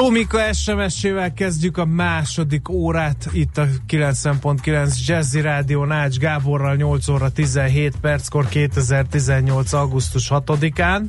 [0.00, 7.30] Tomika SMS-ével kezdjük a második órát itt a 90.9 Jazzy Rádió Nács Gáborral 8 óra
[7.30, 9.72] 17 perckor 2018.
[9.72, 11.02] augusztus 6-án.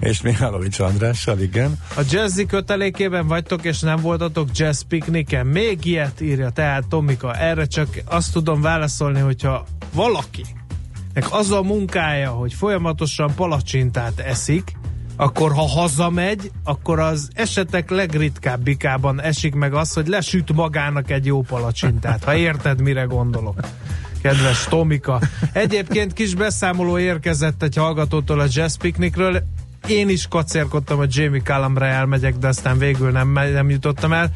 [0.00, 1.78] És Mihálovics Andrással, igen.
[1.96, 5.46] A Jazzy kötelékében vagytok, és nem voltatok jazz pikniken.
[5.46, 7.34] Még ilyet írja tehát Tomika.
[7.34, 10.44] Erre csak azt tudom válaszolni, hogyha valaki
[11.30, 14.77] az a munkája, hogy folyamatosan palacsintát eszik,
[15.20, 21.40] akkor ha hazamegy, akkor az esetek legritkábbikában esik meg az, hogy lesüt magának egy jó
[21.40, 23.60] palacsintát, ha érted, mire gondolok.
[24.22, 25.20] Kedves Tomika.
[25.52, 29.42] Egyébként kis beszámoló érkezett egy hallgatótól a Jazz Picnicről.
[29.86, 34.30] Én is kacérkodtam, hogy Jamie Callumra elmegyek, de aztán végül nem, nem jutottam el.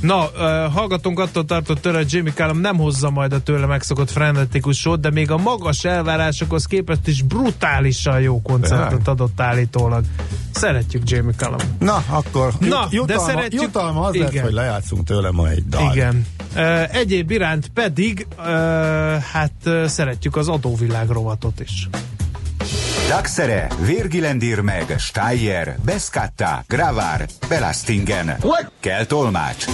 [0.00, 4.10] Na, uh, hallgatunk attól tartott tőle, hogy Jimmy Callum nem hozza majd a tőle megszokott
[4.10, 10.04] frenetikus sót, de még a magas elvárásokhoz képest is brutálisan jó koncertet adott állítólag.
[10.50, 11.58] Szeretjük Jamie Callum.
[11.78, 14.30] Na, akkor Na, jutalma, de szeretjük, jutalma az igen.
[14.32, 15.92] lett, hogy lejátszunk tőle ma egy dal.
[15.92, 16.26] Igen.
[16.56, 18.44] Uh, egyéb iránt pedig uh,
[19.16, 21.88] hát uh, szeretjük az adóvilág rovatot is.
[23.08, 28.36] Daxere, Virgilendir meg, Steyer, Beskatta, Gravár, Belastingen.
[28.80, 29.64] Kell tolmács.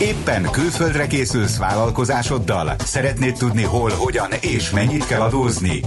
[0.00, 2.74] Éppen külföldre készülsz vállalkozásoddal?
[2.78, 5.82] Szeretnéd tudni hol, hogyan és mennyit kell adózni?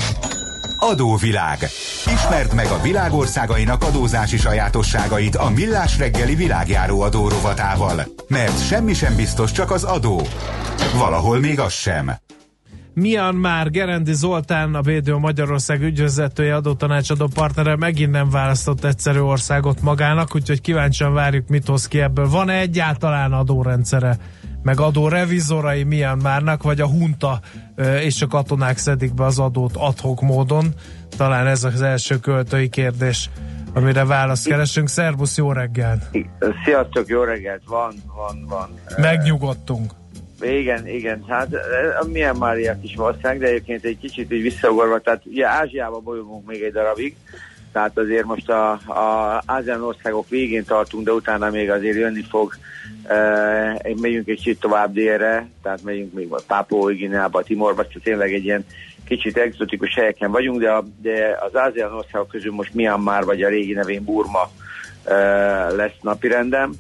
[0.79, 1.59] Adóvilág.
[2.13, 8.03] Ismerd meg a világországainak adózási sajátosságait a Millás reggeli világjáró adó rovatával.
[8.27, 10.21] Mert semmi sem biztos, csak az adó.
[10.97, 12.11] Valahol még az sem.
[12.93, 20.35] Myanmar Gerendi Zoltán, a Védő Magyarország ügyvezetője adótanácsadó partnere megint nem választott egyszerű országot magának,
[20.35, 22.29] úgyhogy kíváncsian várjuk, mit hoz ki ebből.
[22.29, 24.17] Van-e egyáltalán adórendszere,
[24.63, 27.39] meg adó revizorai Myanmarnak, vagy a hunta
[28.01, 30.65] és a katonák szedik be az adót adhok módon?
[31.17, 33.29] Talán ez az első költői kérdés
[33.73, 34.87] amire választ keresünk.
[34.87, 36.01] Szervusz, jó reggelt!
[36.65, 37.61] Sziasztok, jó reggelt!
[37.65, 38.69] Van, van, van.
[38.97, 39.91] Megnyugodtunk.
[40.43, 41.47] Igen, igen, hát
[42.07, 46.47] milyen már ilyen kis ország, de egyébként egy kicsit így visszaugorva, tehát ugye Ázsiába bolyogunk
[46.47, 47.15] még egy darabig,
[47.71, 52.53] tehát azért most a, a ázsián országok végén tartunk, de utána még azért jönni fog,
[53.03, 53.15] e,
[54.01, 58.43] megyünk egy kicsit tovább délre, tehát megyünk még a Pápó, Gineába, Timorba, tehát tényleg egy
[58.43, 58.65] ilyen
[59.05, 63.49] kicsit egzotikus helyeken vagyunk, de, a, de az ázsián országok közül most Myanmar vagy a
[63.49, 64.51] régi nevén Burma
[65.03, 65.15] e,
[65.69, 66.73] lesz napirendem.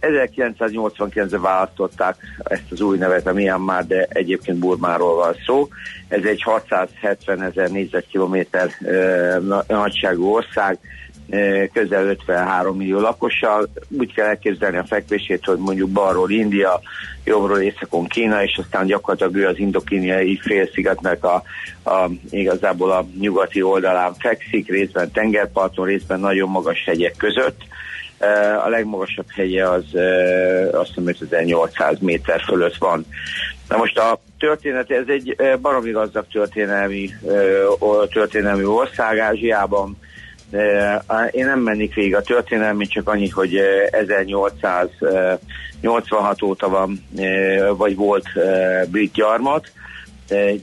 [0.00, 5.68] 1989-ben választották ezt az új nevet a Myanmar, de egyébként Burmáról van szó.
[6.08, 8.70] Ez egy 670 ezer négyzetkilométer
[9.66, 10.78] nagyságú ország,
[11.72, 13.68] közel 53 millió lakossal.
[13.98, 16.80] Úgy kell elképzelni a fekvését, hogy mondjuk balról India,
[17.24, 21.42] jobbról északon Kína, és aztán gyakorlatilag ő az indokíniai félszigetnek a,
[21.84, 27.62] a, igazából a nyugati oldalán fekszik, részben tengerparton, részben nagyon magas hegyek között
[28.64, 29.84] a legmagasabb hegye az
[30.72, 33.06] azt hiszem 5800 méter fölött van.
[33.68, 37.10] Na most a történet, ez egy baromi gazdag történelmi,
[38.12, 39.98] történelmi ország Ázsiában.
[41.30, 43.56] Én nem mennék végig a történelmi, csak annyi, hogy
[43.90, 47.04] 1886 óta van,
[47.76, 48.26] vagy volt
[48.90, 49.72] brit gyarmat.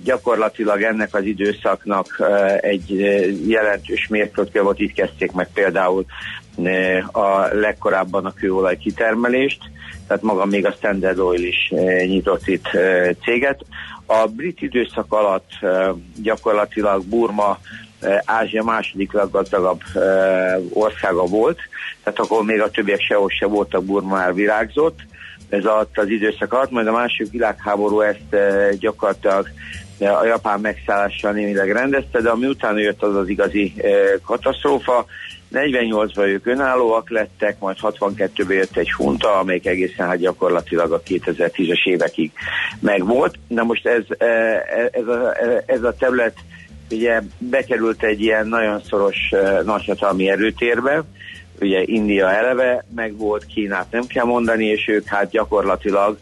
[0.04, 2.24] Gyakorlatilag ennek az időszaknak
[2.62, 2.90] egy
[3.48, 6.06] jelentős mérföldkő volt, itt kezdték meg például
[7.12, 9.60] a legkorábban a kőolaj kitermelést,
[10.08, 11.74] tehát maga még a Standard Oil is
[12.06, 12.68] nyitott itt
[13.24, 13.66] céget.
[14.06, 15.50] A brit időszak alatt
[16.22, 17.60] gyakorlatilag Burma
[18.26, 19.82] Ázsia második leggazdagabb
[20.74, 21.60] országa volt,
[22.04, 25.00] tehát akkor még a többiek sehol se voltak, Burma már virágzott.
[25.50, 28.36] Ez alatt az időszak alatt, majd a második világháború ezt
[28.80, 29.48] gyakorlatilag
[30.00, 33.74] a japán megszállással némileg rendezte, de ami utána jött az az igazi
[34.26, 35.06] katasztrófa,
[35.54, 41.88] 48-ban ők önállóak lettek, majd 62-ben jött egy hunta, amelyik egészen hát gyakorlatilag a 2010-es
[41.88, 42.32] évekig
[42.80, 43.36] megvolt.
[43.48, 46.38] Na most ez, e, e, ez, a, e, ez a terület
[46.92, 49.18] ugye bekerült egy ilyen nagyon szoros
[49.64, 51.04] nagyhatalmi erőtérbe,
[51.62, 56.18] ugye India eleve meg volt, Kínát nem kell mondani, és ők hát gyakorlatilag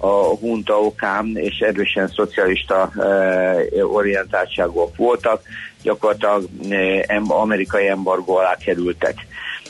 [0.00, 5.42] a hunta okán és erősen szocialista eh, orientáltságúak voltak,
[5.82, 9.14] gyakorlatilag eh, amerikai embargó alá kerültek.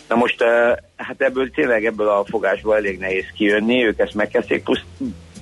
[0.08, 4.62] Na most eh, hát ebből tényleg ebből a fogásból elég nehéz kijönni, ők ezt megkezdték,
[4.62, 4.84] plusz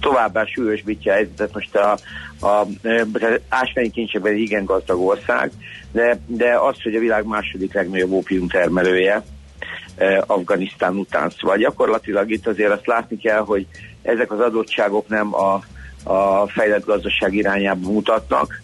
[0.00, 1.54] továbbá súlyosbítja a helyzetet.
[1.54, 1.98] Most a,
[2.40, 2.66] a, a
[3.48, 5.50] ásványi kincsekben egy igen gazdag ország,
[5.92, 9.22] de, de az, hogy a világ második legnagyobb ópium termelője,
[10.26, 11.30] Afganisztán után.
[11.38, 13.66] Szóval gyakorlatilag itt azért azt látni kell, hogy
[14.02, 15.62] ezek az adottságok nem a,
[16.04, 18.60] a fejlett gazdaság irányába mutatnak,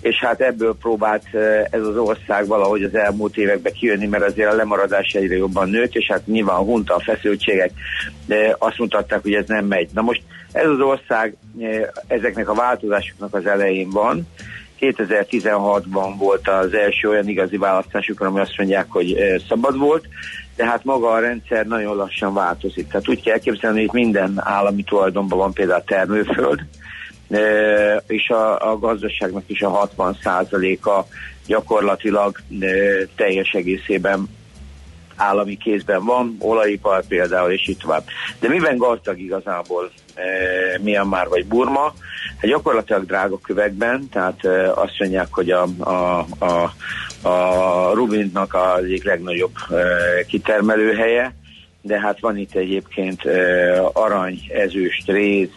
[0.00, 1.34] és hát ebből próbált
[1.70, 5.94] ez az ország valahogy az elmúlt években kijönni, mert azért a lemaradás egyre jobban nőtt,
[5.94, 7.70] és hát nyilván a hunta, a feszültségek
[8.26, 9.88] de azt mutatták, hogy ez nem megy.
[9.92, 10.22] Na most
[10.52, 11.36] ez az ország
[12.06, 14.26] ezeknek a változásoknak az elején van,
[14.80, 19.16] 2016-ban volt az első olyan igazi választásuk, ami azt mondják, hogy
[19.48, 20.04] szabad volt,
[20.56, 22.88] de hát maga a rendszer nagyon lassan változik.
[22.88, 26.60] Tehát úgy kell elképzelni, hogy minden állami tulajdonban van például termőföld,
[28.06, 31.04] és a, a gazdaságnak is a 60%-a
[31.46, 32.36] gyakorlatilag
[33.16, 34.28] teljes egészében
[35.18, 38.04] állami kézben van, olajipar például, és itt tovább.
[38.40, 40.22] De miben gazdag igazából e,
[40.82, 41.94] Myanmar vagy Burma?
[42.38, 46.72] Hát gyakorlatilag drága kövekben, tehát e, azt mondják, hogy a, a, a,
[47.28, 49.74] a Rubinnak az egyik legnagyobb e,
[50.26, 51.34] kitermelőhelye,
[51.88, 53.22] de hát van itt egyébként
[53.92, 55.48] arany, ezüst, réz,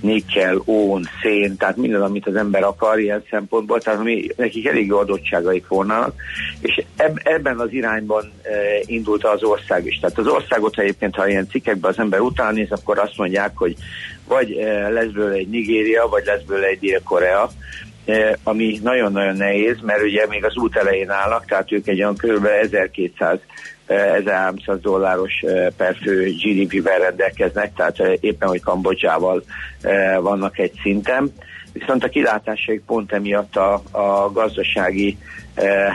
[0.00, 4.92] nikkel, ón, szén, tehát minden, amit az ember akar ilyen szempontból, tehát ami, nekik elég
[4.92, 6.14] adottságaik volnának,
[6.60, 8.50] és eb, ebben az irányban uh,
[8.84, 9.98] indult az ország is.
[9.98, 13.74] Tehát az országot egyébként, ha ilyen cikkekben az ember után néz, akkor azt mondják, hogy
[14.28, 17.50] vagy uh, lesz belőle egy Nigéria, vagy lesz belőle egy Dél-Korea,
[18.42, 22.44] ami nagyon-nagyon nehéz, mert ugye még az út elején állnak, tehát ők egy olyan kb.
[22.44, 23.38] 1200
[23.86, 29.42] 1300 dolláros eh, per fő GDP-vel rendelkeznek, tehát eh, éppen, hogy Kambodzsával
[29.80, 31.32] eh, vannak egy szinten.
[31.72, 35.18] Viszont a kilátásaik pont emiatt a, a gazdasági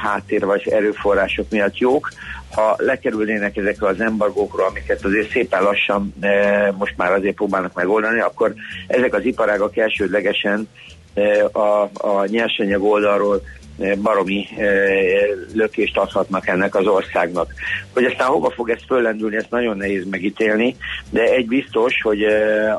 [0.03, 2.11] háttér vagy erőforrások miatt jók.
[2.51, 6.13] Ha lekerülnének ezekről az embargókról, amiket azért szépen lassan
[6.77, 8.53] most már azért próbálnak megoldani, akkor
[8.88, 10.67] ezek az iparágak elsődlegesen
[11.51, 13.41] a, a nyersanyag oldalról
[14.01, 14.47] baromi
[15.53, 17.53] lökést adhatnak ennek az országnak.
[17.94, 20.75] Hogy aztán hova fog ez föllendülni, ezt nagyon nehéz megítélni,
[21.09, 22.23] de egy biztos, hogy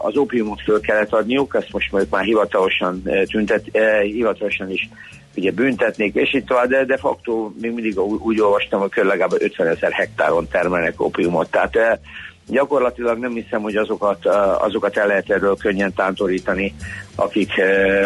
[0.02, 3.64] az ópiumot föl kellett adniuk, ezt most már hivatalosan tüntet,
[4.02, 4.88] hivatalosan is
[5.36, 9.66] ugye büntetnék, és itt tovább, de de facto még mindig úgy, olvastam, hogy legalább 50
[9.66, 11.50] ezer hektáron termelnek ópiumot.
[11.50, 12.00] Tehát
[12.46, 14.26] gyakorlatilag nem hiszem, hogy azokat,
[14.58, 16.74] azokat el lehet erről könnyen tántorítani,
[17.14, 17.52] akik,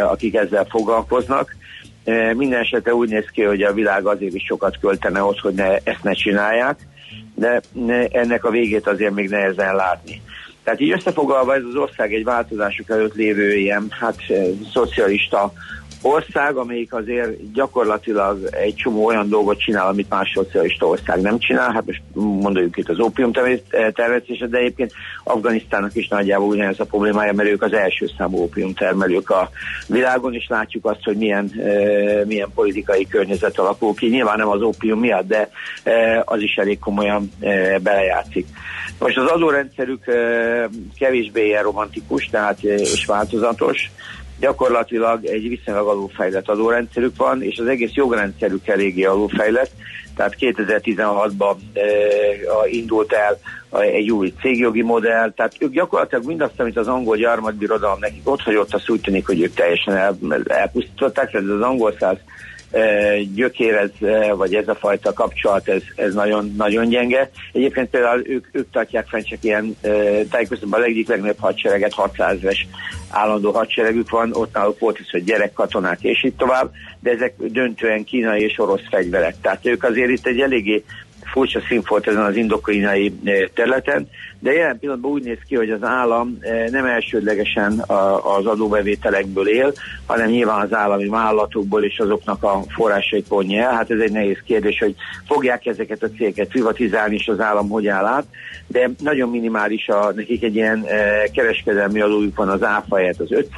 [0.03, 1.56] akik ezzel foglalkoznak.
[2.35, 5.77] Minden esetre úgy néz ki, hogy a világ azért is sokat költene ott, hogy ne,
[5.77, 6.79] ezt ne csinálják,
[7.35, 7.61] de
[8.11, 10.23] ennek a végét azért még nehezen látni.
[10.65, 14.17] Tehát így összefoglalva ez az ország egy változások előtt lévő ilyen hát
[14.73, 15.53] szocialista
[16.07, 21.73] ország, amelyik azért gyakorlatilag egy csomó olyan dolgot csinál, amit más szocialista ország nem csinál.
[21.73, 23.33] Hát most mondjuk itt az ópium
[23.93, 24.93] termesztése, de egyébként
[25.25, 29.51] Afganisztának is nagyjából ugyanez a problémája, mert ők az első számú ópium termelők a
[29.89, 34.07] világon, és látjuk azt, hogy milyen, e, milyen politikai környezet alakul ki.
[34.07, 35.51] Nyilván nem az ópium miatt, de
[35.83, 38.47] e, az is elég komolyan e, belejátszik.
[38.99, 40.05] Most az adórendszerük
[40.99, 43.91] kevésbé ilyen romantikus, tehát és változatos,
[44.41, 49.71] gyakorlatilag egy viszonylag alulfejlett adórendszerük van, és az egész jogrendszerük eléggé alulfejlett,
[50.17, 51.81] tehát 2016-ban e,
[52.71, 53.39] indult el
[53.81, 58.75] egy új cégjogi modell, tehát ők gyakorlatilag mindazt, amit az angol gyarmatbirodalom nekik ott hagyott,
[58.75, 62.17] azt úgy tűnik, hogy ők teljesen el, elpusztították, tehát az angol száz
[63.35, 63.91] gyökérez,
[64.37, 67.31] vagy ez a fajta kapcsolat, ez, ez nagyon, nagyon gyenge.
[67.53, 69.77] Egyébként például ők, ők tartják fenn csak ilyen
[70.31, 72.67] tájékoztatban a legik legnagyobb hadsereget, 600 es
[73.09, 76.71] állandó hadseregük van, ott náluk volt is, hogy gyerekkatonák és így tovább,
[77.01, 79.35] de ezek döntően kínai és orosz fegyverek.
[79.41, 80.85] Tehát ők azért itt egy eléggé
[81.33, 83.13] furcsa színfolt ezen az indokrinai
[83.55, 87.85] területen, de jelen pillanatban úgy néz ki, hogy az állam eh, nem elsődlegesen
[88.39, 89.73] az adóbevételekből él,
[90.07, 93.71] hanem nyilván az állami vállalatokból és azoknak a forrásait vonja.
[93.71, 94.95] Hát ez egy nehéz kérdés, hogy
[95.27, 98.27] fogják ezeket a cégeket privatizálni, és az állam hogy áll át,
[98.67, 103.49] de nagyon minimális a, nekik egy ilyen eh, kereskedelmi adójuk van az áfa az 5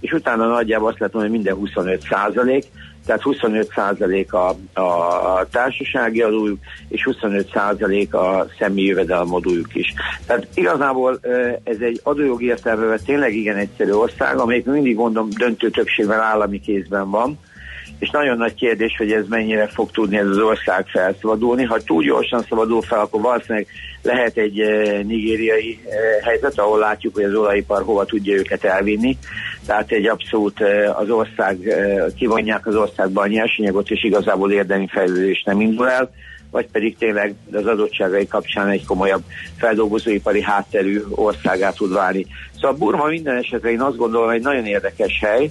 [0.00, 2.64] és utána nagyjából azt lehet mondani, hogy minden 25 százalék,
[3.06, 6.58] tehát 25% a, a társasági adójuk,
[6.88, 9.94] és 25% a személyi jövedelemadójuk is.
[10.26, 11.20] Tehát igazából
[11.64, 17.10] ez egy adójogi értelmevel tényleg igen egyszerű ország, amelyik mindig mondom döntő többségben állami kézben
[17.10, 17.38] van,
[17.98, 21.64] és nagyon nagy kérdés, hogy ez mennyire fog tudni ez az ország felszabadulni.
[21.64, 23.66] Ha túl gyorsan szabadul fel, akkor valószínűleg
[24.02, 29.18] lehet egy e, nigériai e, helyzet, ahol látjuk, hogy az olajipar hova tudja őket elvinni.
[29.66, 34.88] Tehát egy abszolút e, az ország, e, kivonják az országban a nyersanyagot, és igazából érdemi
[34.90, 36.10] fejlődés nem indul el
[36.50, 39.22] vagy pedig tényleg az adottságai kapcsán egy komolyabb
[39.56, 42.26] feldolgozóipari hátterű országá tud válni.
[42.54, 45.50] Szóval Burma minden esetre én azt gondolom egy nagyon érdekes hely,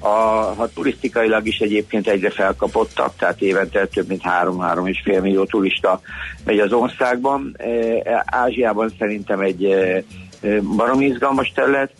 [0.00, 0.08] a,
[0.56, 6.00] ha turisztikailag is egyébként egyre felkapottak, tehát évente több mint 3-3,5 millió turista
[6.44, 7.56] megy az országban.
[8.04, 10.02] E, Ázsiában szerintem egy e,
[10.40, 11.90] e, baromi izgalmas terület,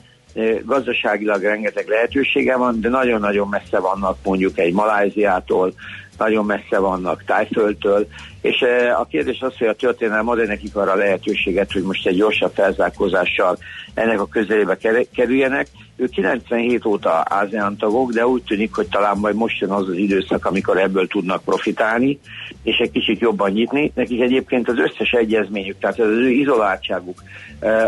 [0.64, 5.72] gazdaságilag rengeteg lehetősége van, de nagyon-nagyon messze vannak mondjuk egy Maláziától,
[6.18, 8.06] nagyon messze vannak Tájföldtől,
[8.40, 8.64] és
[8.98, 12.52] a kérdés az, hogy a történelem ad nekik arra a lehetőséget, hogy most egy gyorsabb
[12.54, 13.58] felzárkózással
[13.98, 14.78] ennek a közelébe
[15.14, 15.66] kerüljenek.
[15.96, 19.96] Ők 97 óta ASEAN tagok, de úgy tűnik, hogy talán majd most jön az az
[19.96, 22.18] időszak, amikor ebből tudnak profitálni,
[22.62, 23.92] és egy kicsit jobban nyitni.
[23.94, 27.22] Nekik egyébként az összes egyezményük, tehát az ő izoláltságuk,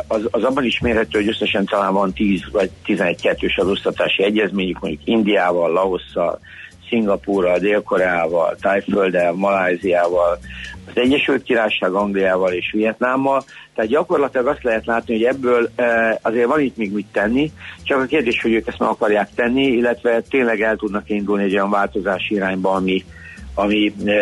[0.06, 4.80] az, az abban is mérhető, hogy összesen talán van 10 vagy 11 kettős adóztatási egyezményük,
[4.80, 6.40] mondjuk Indiával, Laosszal,
[6.90, 10.38] Szingapúrral, Dél-Koreával, Tájfölddel, Maláziával,
[10.86, 13.44] az Egyesült Királyság, Angliával és Vietnámmal.
[13.74, 18.00] Tehát gyakorlatilag azt lehet látni, hogy ebből e, azért van itt még mit tenni, csak
[18.00, 21.70] a kérdés, hogy ők ezt meg akarják tenni, illetve tényleg el tudnak indulni egy olyan
[21.70, 23.04] változási irányba, ami,
[23.54, 24.12] ami e,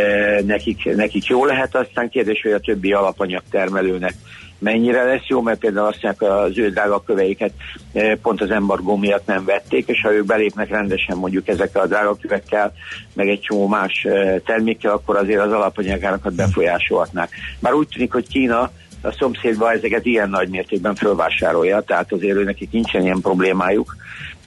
[0.46, 4.14] nekik, nekik jó lehet, aztán kérdés, hogy a többi alapanyag termelőnek
[4.58, 7.52] mennyire lesz jó, mert például azt mondják, az ő drága köveiket
[7.92, 11.86] eh, pont az embargó miatt nem vették, és ha ők belépnek rendesen mondjuk ezekkel a
[11.86, 12.72] drága kövekkel,
[13.14, 17.30] meg egy csomó más eh, termékkel, akkor azért az alapanyagárakat befolyásolhatnák.
[17.60, 18.70] Már úgy tűnik, hogy Kína
[19.02, 23.96] a szomszédban ezeket ilyen nagy mértékben fölvásárolja, tehát azért ő nekik nincsen ilyen problémájuk,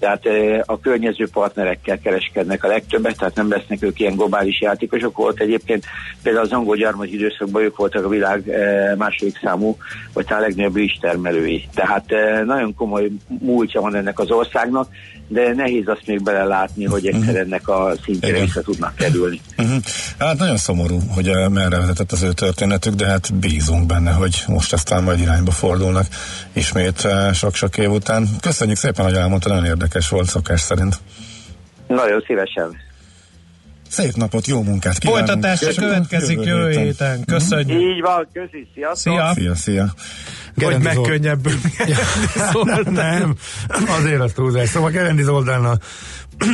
[0.02, 0.24] tehát
[0.66, 5.18] a környező partnerekkel kereskednek a legtöbbet, tehát nem lesznek ők ilyen globális játékosok.
[5.18, 5.86] Volt egyébként
[6.24, 8.44] például az angol gyarmati időszakban ők voltak a világ
[8.98, 9.78] második számú,
[10.14, 11.68] vagy talán legnagyobb is termelői.
[11.74, 12.06] Tehát
[12.46, 14.88] nagyon komoly múltja van ennek az országnak,
[15.28, 17.40] de nehéz azt még belelátni, hogy egyszer uh-huh.
[17.40, 19.42] ennek a szintjére vissza tudnak kerülni.
[19.58, 19.78] Uh-huh.
[20.18, 24.74] Hát nagyon szomorú, hogy merre vezetett az ő történetük, de hát bízunk benne, hogy most
[24.74, 26.06] aztán majd irányba fordulnak
[26.54, 28.30] ismét sok-sok év után.
[28.42, 31.00] Köszönjük szépen, hogy elmondta, nagyon érdekes volt szokás szerint.
[31.88, 32.78] Nagyon szívesen.
[33.90, 35.28] Szép napot, jó munkát kívánunk.
[35.28, 37.26] Folytatás következik jövő héten.
[37.26, 37.82] Köszönjük.
[37.82, 39.14] Így van, köszi, sziasztok.
[39.14, 39.32] Szia.
[39.34, 39.94] Szia, szia.
[40.56, 41.54] Hogy megkönnyebbül.
[42.84, 43.36] nem,
[43.88, 44.70] azért az túlzás.
[44.70, 45.80] Szóval Gerendi Zoldánnal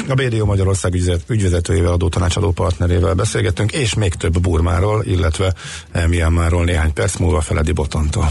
[0.07, 0.93] a BDO Magyarország
[1.27, 5.53] ügyvezetőjével, adótanácsadó partnerével beszélgettünk, és még több Burmáról, illetve
[6.07, 8.27] Myanmarról néhány perc múlva Feledi Botantól.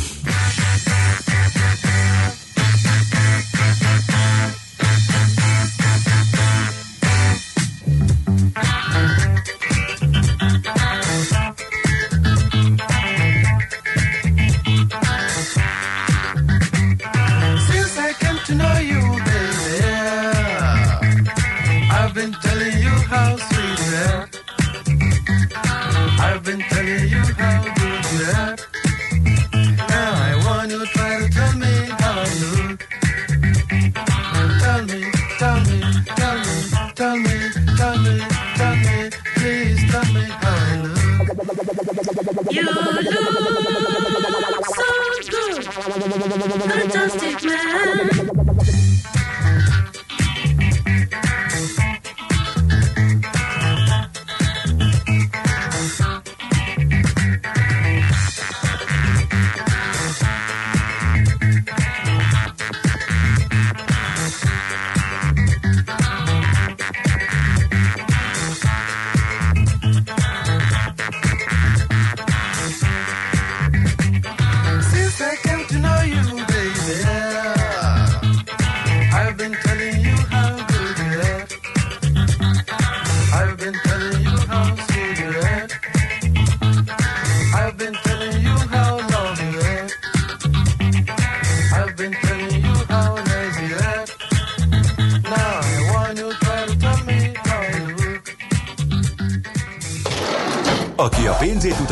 [41.97, 43.07] You look
[44.67, 44.91] so
[45.31, 45.65] good.
[46.71, 47.56] Fantastic.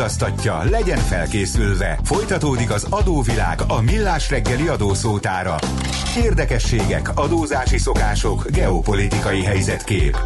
[0.05, 1.99] Utaztatja, legyen felkészülve.
[2.03, 5.55] Folytatódik az adóvilág a millás reggeli adószótára.
[6.23, 10.17] Érdekességek, adózási szokások, geopolitikai helyzetkép.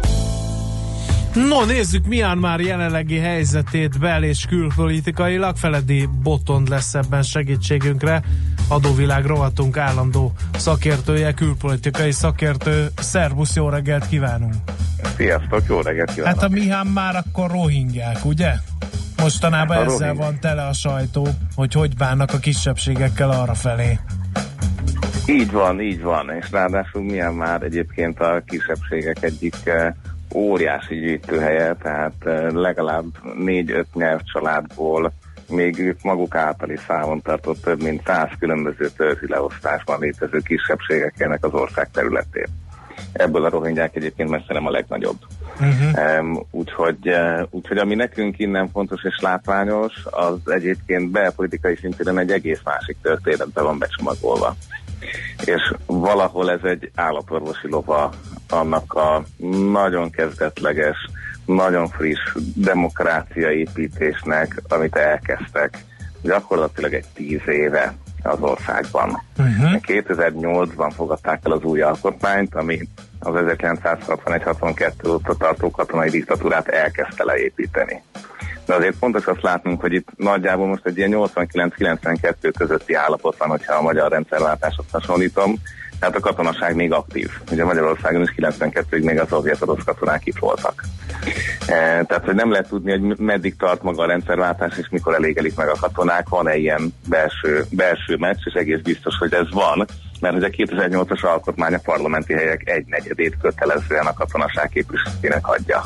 [1.34, 5.56] No, nézzük Myanmar jelenlegi helyzetét bel- és külpolitikailag.
[5.56, 8.22] Feledi Botond lesz ebben segítségünkre.
[8.68, 12.90] Adóvilág rovatunk állandó szakértője, külpolitikai szakértő.
[12.96, 14.54] Szervusz, jó reggelt kívánunk!
[15.16, 16.40] Sziasztok, jó reggelt kívánok!
[16.40, 18.52] Hát a Myanmar akkor rohingyák, ugye?
[19.20, 23.98] Mostanában a ezzel van tele a sajtó, hogy hogy bánnak a kisebbségekkel arra felé.
[25.26, 29.92] Így van, így van, és ráadásul milyen már egyébként a kisebbségek egyik eh,
[30.34, 32.14] óriási gyűjtőhelye, tehát
[32.52, 33.04] legalább
[33.38, 35.12] négy-öt nyelvcsaládból
[35.48, 41.44] még ők maguk általi számon tartott több mint száz különböző törzsi leosztásban létező kisebbségek ennek
[41.44, 42.46] az ország területén.
[43.12, 45.18] Ebből a rohingyák egyébként messze nem a legnagyobb.
[45.60, 46.18] Uh-huh.
[46.18, 52.30] Um, úgyhogy, uh, úgyhogy ami nekünk innen fontos és látványos, az egyébként belpolitikai szinten egy
[52.30, 54.56] egész másik történetbe van becsomagolva.
[55.44, 58.12] És valahol ez egy állatorvosi lova
[58.48, 59.22] annak a
[59.72, 60.96] nagyon kezdetleges,
[61.44, 65.84] nagyon friss demokrácia építésnek, amit elkezdtek
[66.22, 67.94] gyakorlatilag egy tíz éve
[68.26, 69.22] az országban.
[69.38, 69.80] Uh-huh.
[69.86, 78.02] 2008-ban fogadták el az új alkotmányt, ami az 1961-62 óta tartó katonai diktatúrát elkezdte leépíteni.
[78.66, 83.48] De azért fontos azt látnunk, hogy itt nagyjából most egy ilyen 89-92 közötti állapot van,
[83.48, 85.54] hogyha a magyar rendszerváltásot hasonlítom,
[86.00, 87.30] tehát a katonaság még aktív.
[87.50, 90.84] Ugye Magyarországon is 92-ig még a szovjet orosz katonák itt voltak.
[91.66, 95.56] E, tehát, hogy nem lehet tudni, hogy meddig tart maga a rendszerváltás, és mikor elégelik
[95.56, 99.86] meg a katonák, van-e ilyen belső, belső meccs, és egész biztos, hogy ez van,
[100.20, 105.82] mert hogy a 2008-as alkotmány a parlamenti helyek egy negyedét kötelezően a katonaság képviselőjének adja.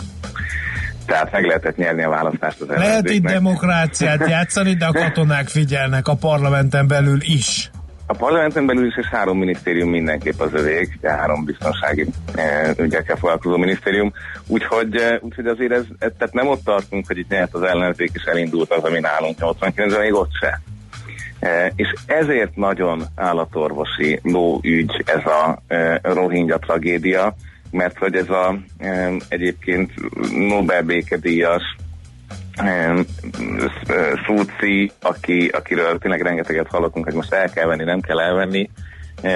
[1.06, 6.09] Tehát meg lehetett nyerni a választást az Lehet itt demokráciát játszani, de a katonák figyelnek
[6.09, 7.71] a parlamenten belül is.
[8.14, 13.16] A parlamenten belül is és három minisztérium mindenképp az övék, de három biztonsági e, ügyekkel
[13.16, 14.12] foglalkozó minisztérium.
[14.47, 18.11] Úgyhogy, e, úgyhogy azért ez, ez, tehát nem ott tartunk, hogy itt nyert az ellenzék
[18.14, 20.61] és elindult az, ami nálunk 89 még ott se.
[21.38, 27.35] E, és ezért nagyon állatorvosi lóügy ez a e, rohingya tragédia,
[27.71, 29.92] mert hogy ez a e, egyébként
[30.49, 31.62] Nobel békedíjas
[34.26, 38.71] Szúci, aki, akiről tényleg rengeteget hallottunk, hogy most el kell venni, nem kell elvenni.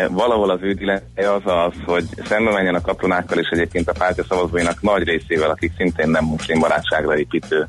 [0.09, 4.25] Valahol az ő dilemmája az az, hogy szembe menjen a katonákkal, és egyébként a pártja
[4.25, 7.67] szavazóinak nagy részével, akik szintén nem muszlim barátságra építő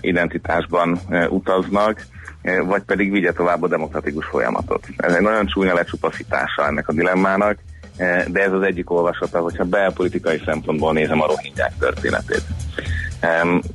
[0.00, 2.06] identitásban utaznak,
[2.66, 4.86] vagy pedig vigye tovább a demokratikus folyamatot.
[4.96, 7.58] Ez egy nagyon csúnya lecsupaszítása ennek a dilemmának,
[8.26, 12.42] de ez az egyik olvasata, hogyha belpolitikai szempontból nézem a rohingyák történetét.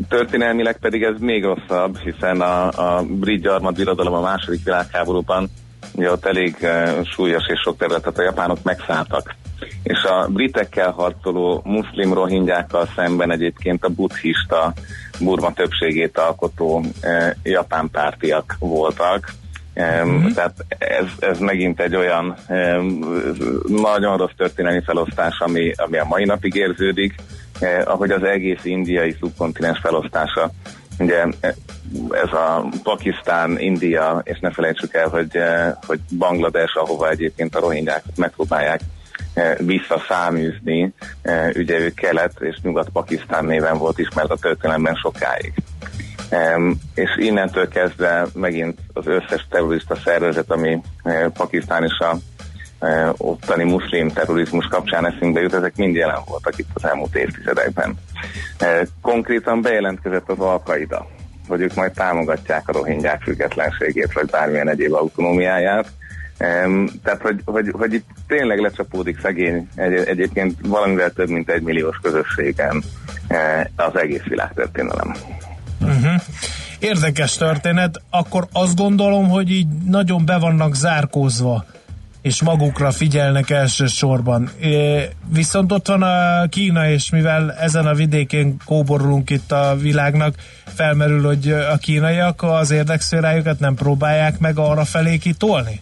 [0.09, 5.49] Történelmileg pedig ez még rosszabb, hiszen a, a brit gyarmat birodalom a második világháborúban
[5.93, 9.35] ugye ott elég uh, súlyos és sok területet a japánok megszálltak.
[9.83, 14.73] És a britekkel harcoló muszlim rohingyákkal szemben egyébként a buddhista
[15.19, 16.83] Burma többségét alkotó
[17.43, 19.33] japán pártiak voltak.
[19.81, 20.27] Mm-hmm.
[20.27, 22.35] Tehát ez, ez megint egy olyan
[23.67, 27.15] nagyon rossz történelmi felosztás, ami, ami a mai napig érződik
[27.59, 30.51] eh, ahogy az egész indiai szubkontinens felosztása.
[30.99, 31.25] Ugye
[32.11, 37.59] ez a Pakisztán, India, és ne felejtsük el, hogy, eh, hogy Banglades, ahova egyébként a
[37.59, 38.81] rohingyákat megpróbálják
[39.33, 40.93] eh, visszaszáműzni,
[41.55, 45.53] ugye ő kelet és nyugat-pakisztán néven volt ismert a történelemben sokáig.
[46.93, 52.17] És innentől kezdve megint az összes terrorista szervezet, ami uh, Pakisztán és a
[52.79, 57.97] e, ottani muszlim terrorizmus kapcsán eszünkbe jut, ezek mind jelen voltak itt az elmúlt évtizedekben.
[58.59, 61.07] E, konkrétan bejelentkezett az Alkaida,
[61.47, 65.87] hogy ők majd támogatják a rohingyák függetlenségét, vagy bármilyen egyéb autonómiáját.
[67.03, 71.97] Tehát, hogy, hogy, hogy itt tényleg lecsapódik szegény egy, egyébként valamivel több mint egy milliós
[72.01, 72.83] közösségen
[73.75, 75.15] az egész világtörténelem.
[75.81, 76.21] Uh-huh.
[76.79, 81.65] Érdekes történet, akkor azt gondolom, hogy így nagyon be vannak zárkózva
[82.21, 84.49] és magukra figyelnek elsősorban.
[85.33, 91.25] Viszont ott van a Kína, és mivel ezen a vidékén kóborulunk itt a világnak, felmerül,
[91.25, 95.79] hogy a kínaiak az érdekszférájukat nem próbálják meg arra felé kitolni?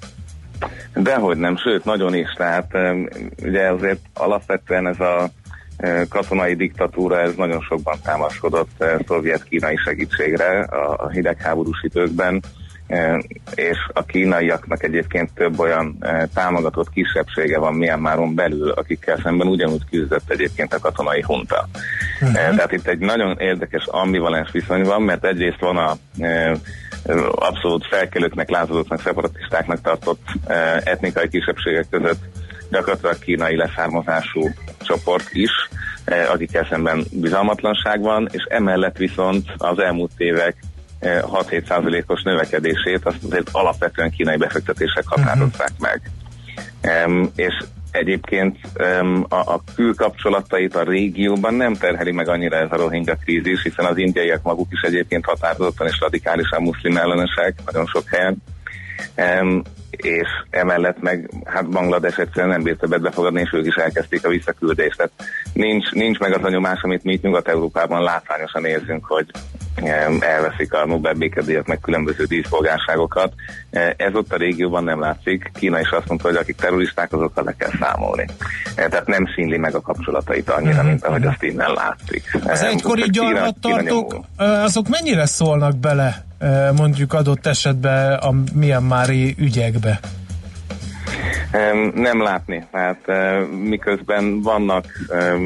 [0.94, 2.34] Dehogy nem, sőt, nagyon is.
[2.38, 2.72] Tehát
[3.44, 5.30] ugye azért alapvetően ez a
[6.10, 10.60] katonai diktatúra, ez nagyon sokban támaszkodott szovjet-kínai segítségre
[10.98, 12.42] a hidegháborús időkben
[13.56, 15.98] és a kínaiaknak egyébként több olyan
[16.34, 21.68] támogatott kisebbsége van Myanmaron belül, akikkel szemben ugyanúgy küzdött egyébként a katonai hunta.
[22.22, 22.34] Uh-huh.
[22.34, 25.98] Tehát itt egy nagyon érdekes ambivalens viszony van, mert egyrészt van a
[27.36, 30.22] abszolút felkelőknek, lázadóknak, szeparatistáknak tartott
[30.84, 32.24] etnikai kisebbségek között
[32.72, 34.50] gyakorlatilag kínai leszármazású
[34.82, 35.52] csoport is,
[36.06, 40.56] akikkel szemben bizalmatlanság van, és emellett viszont az elmúlt évek
[41.02, 45.90] 6-7%-os növekedését, azt azért alapvetően kínai befektetések határozzák uh-huh.
[45.90, 46.02] meg.
[47.06, 47.54] Um, és
[47.92, 48.58] egyébként
[49.02, 53.86] um, a, a külkapcsolatait a régióban nem terheli meg annyira ez a rohingya krízis, hiszen
[53.86, 58.38] az indiaiak maguk is egyébként határozottan és radikálisan muszlim ellenesek nagyon sok helyen,
[59.90, 64.30] és emellett meg hát Banglades egyszerűen nem bírt többet befogadni, és ők is elkezdték a
[64.30, 64.98] visszaküldést.
[64.98, 65.12] Tehát
[65.54, 69.26] nincs, nincs meg az a nyomás, amit mi itt Nyugat-Európában látványosan érzünk, hogy
[70.20, 73.34] elveszik a Nobel békedíjat, meg különböző díszpolgárságokat.
[73.70, 75.52] E, ez ott a régióban nem látszik.
[75.54, 78.26] Kína is azt mondta, hogy akik terroristák, azokkal le kell számolni.
[78.76, 80.88] E, tehát nem színli meg a kapcsolatait annyira, uh-huh.
[80.88, 82.38] mint ahogy azt innen látszik.
[82.46, 86.27] Az e, egykori gyarmattartók, azok mennyire szólnak bele
[86.76, 90.00] mondjuk adott esetben a Myanmari ügyekbe?
[91.94, 93.00] Nem látni, hát
[93.64, 94.86] miközben vannak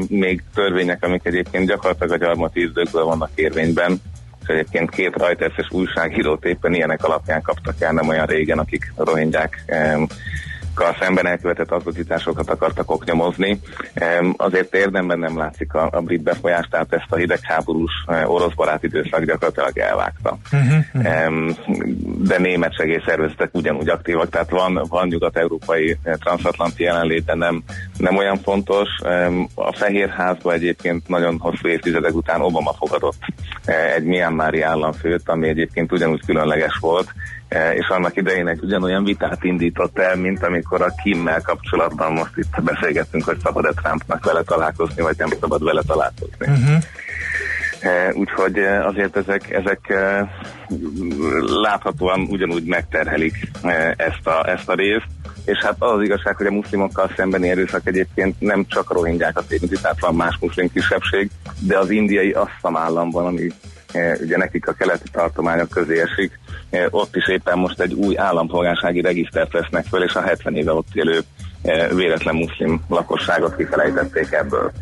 [0.08, 4.00] még törvények, amik egyébként gyakorlatilag a gyarmati időkből vannak érvényben,
[4.42, 9.64] és egyébként két rajteszes újságírót éppen ilyenek alapján kaptak el nem olyan régen, akik rohingyák
[11.00, 13.60] szemben elkövetett atrocitásokat akartak oknyomozni.
[14.36, 18.82] Azért érdemben nem látszik a, a brit befolyás, tehát ezt a hidegháborús e, orosz barát
[18.82, 20.38] időszak gyakorlatilag elvágta.
[20.52, 21.52] Uh-huh.
[22.18, 27.62] De német segélyszervezetek ugyanúgy aktívak, tehát van, van nyugat-európai e, transatlanti jelenlét, de nem,
[27.96, 28.88] nem olyan fontos.
[29.54, 33.20] A Fehérházba egyébként nagyon hosszú évtizedek után Obama fogadott
[33.64, 37.12] e, egy Myanmari államfőt, ami egyébként ugyanúgy különleges volt,
[37.74, 42.62] és annak idején egy ugyanolyan vitát indított el, mint amikor a Kimmel kapcsolatban most itt
[42.62, 46.46] beszélgettünk, hogy szabad-e Trumpnak vele találkozni, vagy nem szabad vele találkozni.
[46.46, 46.82] Uh-huh.
[48.12, 49.94] Úgyhogy e, azért ezek, ezek
[51.62, 53.50] láthatóan ugyanúgy megterhelik
[53.96, 55.06] ezt a, ezt a részt,
[55.44, 59.52] és hát az, az igazság, hogy a muszlimokkal szembeni erőszak egyébként nem csak a rohingyákat
[59.52, 63.50] érinti, tehát van más muszlim kisebbség, de az indiai Assam államban, ami
[64.20, 66.38] ugye nekik a keleti tartományok közé esik,
[66.90, 70.88] ott is éppen most egy új állampolgársági regisztert vesznek föl, és a 70 éve ott
[70.92, 71.20] élő
[71.94, 74.72] véletlen muszlim lakosságot kifelejtették ebből.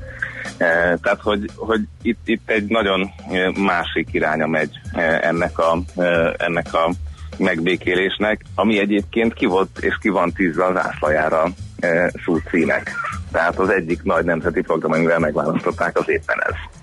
[1.02, 3.10] Tehát, hogy, hogy itt, itt egy nagyon
[3.56, 4.80] másik iránya megy
[5.20, 5.78] ennek a,
[6.36, 6.90] ennek a
[7.36, 12.92] megbékélésnek, ami egyébként ki volt és ki van tűzve az ászlajára e, szúcínek.
[13.32, 16.79] Tehát az egyik nagy nemzeti program, amivel megválasztották, az éppen ez.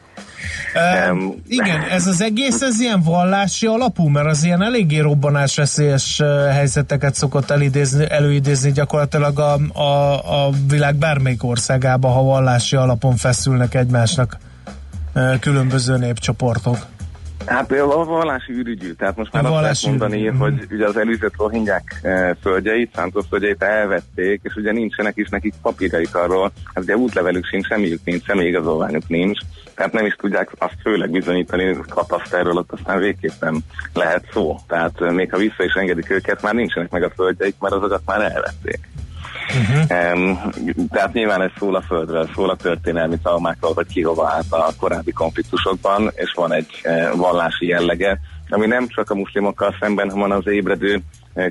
[1.11, 7.15] Um, igen, ez az egész, ez ilyen vallási alapú, mert az ilyen eléggé robbanásveszélyes helyzeteket
[7.15, 14.37] szokott elidézni, előidézni gyakorlatilag a, a, a világ bármelyik országába, ha vallási alapon feszülnek egymásnak
[15.39, 16.85] különböző népcsoportok.
[17.47, 20.37] Hát a vallási ürügyű, tehát most már a azt lehet mondani, ürügyű.
[20.37, 22.07] hogy ugye az előzött rohingyák
[22.41, 27.67] földjeit, Santos földjeit elvették, és ugye nincsenek is nekik papírjaik arról, hát ugye útlevelük sincs,
[27.67, 29.39] semmiük nincs, személyigazolványuk nincs,
[29.75, 33.57] tehát nem is tudják azt főleg bizonyítani, kataszterről ott aztán végképp nem
[33.93, 34.59] lehet szó.
[34.67, 38.21] Tehát még ha vissza is engedik őket, már nincsenek meg a földjeik, mert azokat már
[38.21, 38.79] elvették.
[39.47, 40.13] Uh-huh.
[40.13, 40.51] Um,
[40.89, 44.69] tehát nyilván ez szól a földről, szól a történelmi traumákról, hogy ki hova állt a
[44.79, 50.37] korábbi konfliktusokban, és van egy uh, vallási jellege, ami nem csak a muszlimokkal szemben, hanem
[50.37, 51.01] az ébredő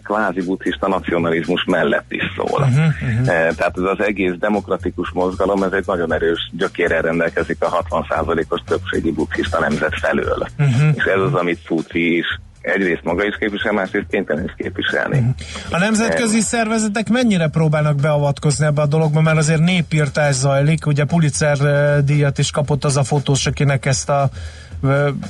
[0.02, 2.60] kvázi buddhista nacionalizmus mellett is szól.
[2.60, 3.26] Uh-huh, uh-huh.
[3.26, 9.12] Tehát ez az egész demokratikus mozgalom, ez egy nagyon erős gyökérrel rendelkezik a 60%-os többségi
[9.12, 10.46] buddhista nemzet felől.
[10.58, 10.94] Uh-huh.
[10.94, 12.26] És ez az, amit Fuci is
[12.66, 15.18] egyrészt maga is képvisel, másrészt kénytelen is képviselni.
[15.18, 15.28] Mhm.
[15.70, 21.58] A nemzetközi szervezetek mennyire próbálnak beavatkozni ebbe a dologba, mert azért népírtás zajlik, ugye Pulitzer
[22.04, 24.28] díjat is kapott az a fotós, akinek ezt a,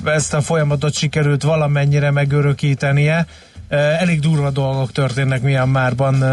[0.05, 3.27] ezt a folyamatot sikerült valamennyire megörökítenie.
[3.69, 6.25] Elég durva dolgok történnek Myanmarban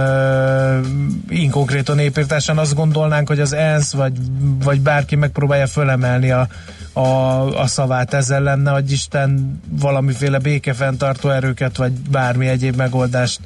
[1.30, 2.58] inkonkrétan népírtáson.
[2.58, 4.14] Azt gondolnánk, hogy az ENSZ vagy,
[4.64, 6.48] vagy bárki megpróbálja fölemelni a,
[6.94, 13.40] a, a szavát ezzel lenne, hogy Isten valamiféle békefenntartó erőket, vagy bármi egyéb megoldást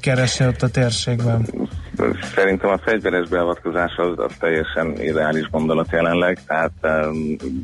[0.00, 1.46] keresni ott a térségben.
[2.34, 6.72] Szerintem a fegyveres beavatkozás az, az teljesen ideális gondolat jelenleg, tehát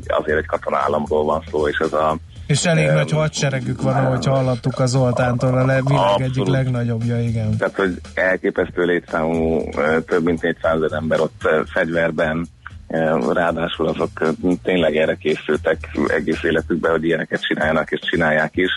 [0.07, 4.25] azért egy katonállamról van szó, és ez a és elég um, nagy hadseregük van, ahogy
[4.25, 7.57] hallottuk az Zoltántól, a le, világ egyik legnagyobbja, igen.
[7.57, 9.69] Tehát, hogy elképesztő létszámú,
[10.05, 12.47] több mint 400 ember ott fegyverben,
[13.33, 14.09] ráadásul azok
[14.63, 18.71] tényleg erre készültek egész életükben, hogy ilyeneket csináljanak, és csinálják is.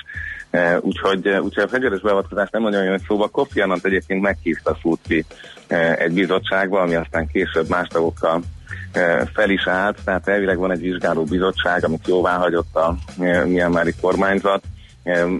[0.81, 3.29] Úgyhogy, úgyhogy a fegyveres beavatkozás nem nagyon jön szóba.
[3.29, 5.25] Kofi Annant egyébként meghívta Futri
[5.97, 8.41] egy bizottságba, ami aztán később más tagokkal
[9.35, 12.97] fel is állt, tehát elvileg van egy vizsgáló bizottság, amit jóvá hagyott a
[13.45, 14.63] Myanmari kormányzat.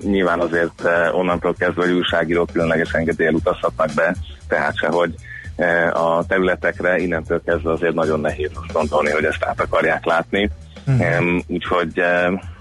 [0.03, 4.15] Nyilván azért onnantól kezdve, hogy újságírók különleges engedélyel utazhatnak be,
[4.49, 5.15] tehát se, hogy
[5.93, 10.51] a területekre, innentől kezdve azért nagyon nehéz azt gondolni, hogy ezt át akarják látni.
[10.87, 11.41] Uh-huh.
[11.47, 12.03] Úgyhogy,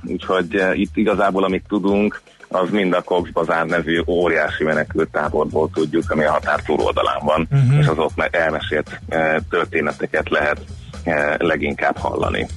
[0.03, 6.11] úgyhogy itt igazából, amit tudunk, az mind a Cox Bazár nevű óriási menekült táborból tudjuk,
[6.11, 7.79] ami a határ túloldalán van, uh-huh.
[7.79, 9.01] és az ott elmesélt
[9.49, 10.59] történeteket lehet
[11.37, 12.47] leginkább hallani.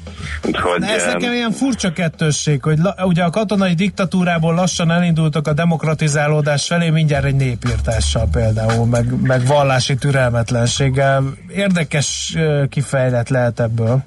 [0.45, 5.49] Úgyhogy, De ez nekem ilyen furcsa kettősség, hogy la, ugye a katonai diktatúrából lassan elindultak
[5.49, 11.23] a demokratizálódás felé, mindjárt egy népírtással például, meg, meg vallási türelmetlenséggel.
[11.55, 12.37] Érdekes
[12.69, 14.03] kifejlet lehet ebből.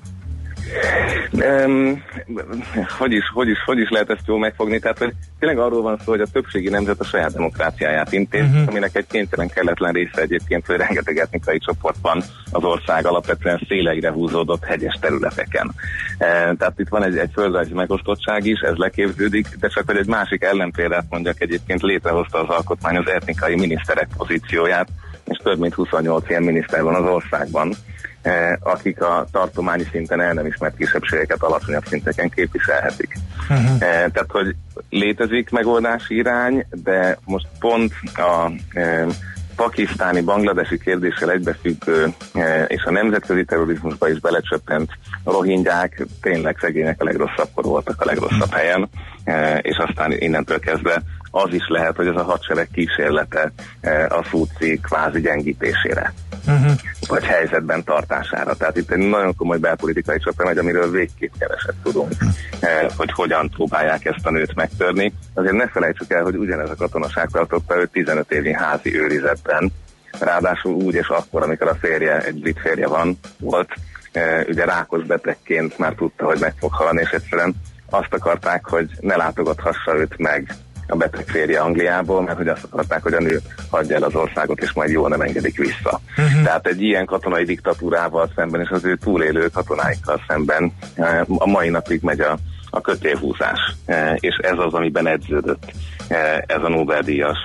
[1.32, 2.04] Um,
[2.98, 4.80] hogy, is, hogy, is, hogy is lehet ezt jól megfogni?
[4.80, 8.68] Tehát, hogy tényleg arról van szó, hogy a többségi nemzet a saját demokráciáját intéz, uh-huh.
[8.68, 14.12] aminek egy kénytelen kelletlen része egyébként, hogy rengeteg etnikai csoport van az ország alapvetően széleire
[14.12, 15.72] húzódott hegyes területeken.
[16.18, 20.08] E, tehát itt van egy, egy földrajzi megosztottság is, ez leképződik, de csak hogy egy
[20.08, 24.88] másik ellenpéldát mondjak, egyébként létrehozta az alkotmány az etnikai miniszterek pozícióját,
[25.26, 27.74] és több mint 28 ilyen miniszter van az országban
[28.60, 33.16] akik a tartományi szinten el nem ismert kisebbségeket alacsonyabb szinteken képviselhetik.
[33.50, 33.78] Uh-huh.
[33.78, 34.56] Tehát, hogy
[34.90, 39.06] létezik megoldási irány, de most pont a e,
[39.56, 44.90] pakisztáni, bangladesi kérdéssel egybefüggő e, és a nemzetközi terrorizmusba is belecsöppent
[45.24, 48.90] rohingyák tényleg szegények a legrosszabbkor voltak a legrosszabb helyen,
[49.24, 51.02] e, és aztán innentől kezdve
[51.36, 53.52] az is lehet, hogy ez a hadsereg kísérlete
[54.10, 56.14] a szúci kvázi gyengítésére
[56.48, 56.72] uh-huh.
[57.08, 58.56] vagy helyzetben tartására.
[58.56, 62.92] Tehát itt egy nagyon komoly belpolitikai csata megy, amiről végképp keveset tudunk, uh-huh.
[62.98, 65.14] hogy hogyan próbálják ezt a nőt megtörni.
[65.34, 69.72] Azért ne felejtsük el, hogy ugyanez a katonaság tartotta őt 15 évi házi őrizetben,
[70.20, 73.74] ráadásul úgy és akkor, amikor a férje, egy brit férje van, volt,
[74.12, 77.56] eh, ugye rákos betegként már tudta, hogy meg fog halni, és egyszerűen
[77.90, 80.56] azt akarták, hogy ne látogathassa őt meg
[80.88, 84.60] a beteg férje Angliából, mert hogy azt akarták, hogy a nő hagyja el az országot,
[84.60, 86.00] és majd jól nem engedik vissza.
[86.18, 86.44] Uh-huh.
[86.44, 91.70] Tehát egy ilyen katonai diktatúrával szemben, és az ő túlélő katonáikkal szemben eh, a mai
[91.70, 92.38] napig megy a,
[92.70, 95.72] a kötélhúzás, eh, és ez az, amiben edződött
[96.08, 97.38] eh, ez a Nobel-díjas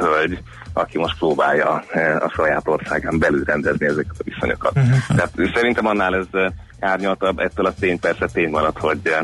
[0.00, 0.38] hölgy,
[0.72, 1.84] aki most próbálja
[2.18, 4.72] a saját országán belül rendezni ezeket a viszonyokat.
[4.76, 5.16] Uh-huh.
[5.16, 6.40] Tehát szerintem annál ez
[6.80, 9.14] árnyaltabb, ettől a tény persze tény maradt, hogy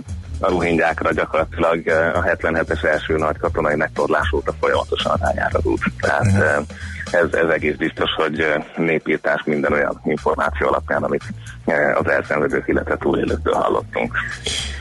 [0.40, 5.82] a ruhingyákra gyakorlatilag eh, a 77-es első nagy katonai megtorlás óta folyamatosan rányáradult.
[6.00, 6.66] Tehát uh-huh.
[7.10, 11.22] ez, ez egész biztos, hogy eh, népírtás minden olyan információ alapján, amit
[11.94, 14.16] az elszenvedők, illetve túlélőktől hallottunk.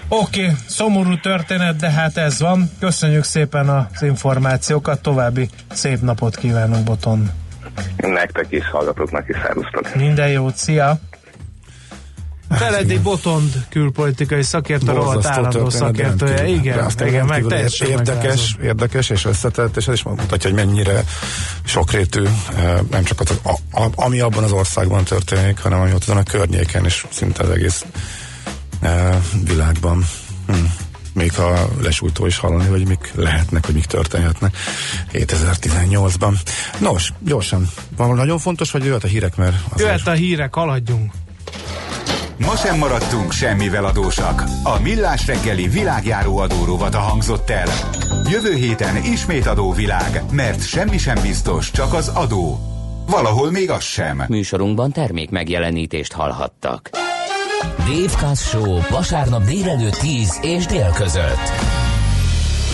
[0.07, 2.69] Oké, okay, szomorú történet, de hát ez van.
[2.79, 7.29] Köszönjük szépen az információkat, további szép napot kívánunk, Boton.
[7.97, 9.95] Nektek is, hallgatóknak is, szervusztok.
[9.95, 10.99] Minden jót, szia!
[12.49, 16.47] Feledi Botond külpolitikai szakértő, rohadt állandó szakértője.
[16.47, 21.03] Igen, igen, meg teljesen érdekes, érdekes és összetett, és ez is mutatja, hogy mennyire
[21.63, 26.01] sokrétű, eh, nem csak az, a, a, ami abban az országban történik, hanem ami ott
[26.01, 27.85] azon a környéken, és szinte az egész
[28.81, 30.05] e, világban.
[30.47, 30.65] Hm
[31.13, 34.57] még a lesújtó is hallani, hogy mik lehetnek, hogy mik történhetnek
[35.13, 36.33] 2018-ban.
[36.79, 39.55] Nos, gyorsan, van nagyon fontos, vagy jöhet a hírek, mert...
[39.77, 41.11] Jöhet a hírek, haladjunk.
[42.45, 44.43] Ma sem maradtunk semmivel adósak.
[44.63, 47.67] A Millás reggeli világjáró adórovat a hangzott el.
[48.31, 52.59] Jövő héten ismét adóvilág, mert semmi sem biztos, csak az adó.
[53.07, 54.23] Valahol még az sem.
[54.27, 56.89] Műsorunkban termék megjelenítést hallhattak.
[57.77, 61.78] Dave Kass Show vasárnap délelőtt 10 és dél között.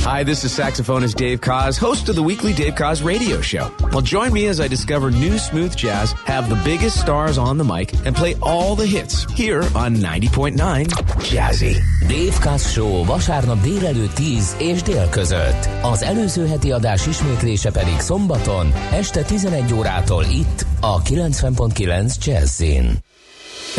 [0.05, 3.71] Hi, this is saxophonist Dave Koz, host of the weekly Dave Koz radio show.
[3.91, 7.63] Well, join me as I discover new smooth jazz, have the biggest stars on the
[7.63, 10.91] mic, and play all the hits here on 90.9
[11.31, 11.81] Jazzy.
[12.07, 15.69] Dave Koz Show vasárnap délelőtt 10 és dél között.
[15.81, 22.97] Az előző heti adás ismétlése pedig szombaton este 11 órától itt a 90.9 Jazzin.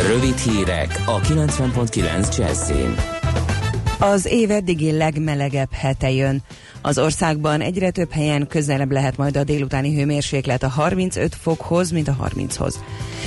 [0.06, 3.15] Rövid hírek a 90.9 Jazzin.
[3.98, 6.42] Az év eddigi legmelegebb hete jön.
[6.82, 12.08] Az országban egyre több helyen közelebb lehet majd a délutáni hőmérséklet a 35 fokhoz, mint
[12.08, 12.80] a 30-hoz.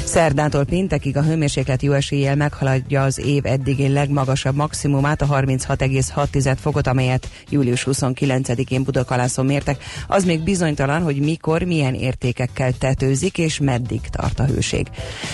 [0.09, 6.87] Szerdától péntekig a hőmérséklet jó eséllyel meghaladja az év eddigi legmagasabb maximumát, a 36,6 fokot,
[6.87, 9.83] amelyet július 29-én Budakalászon mértek.
[10.07, 14.87] Az még bizonytalan, hogy mikor, milyen értékekkel tetőzik és meddig tart a hőség.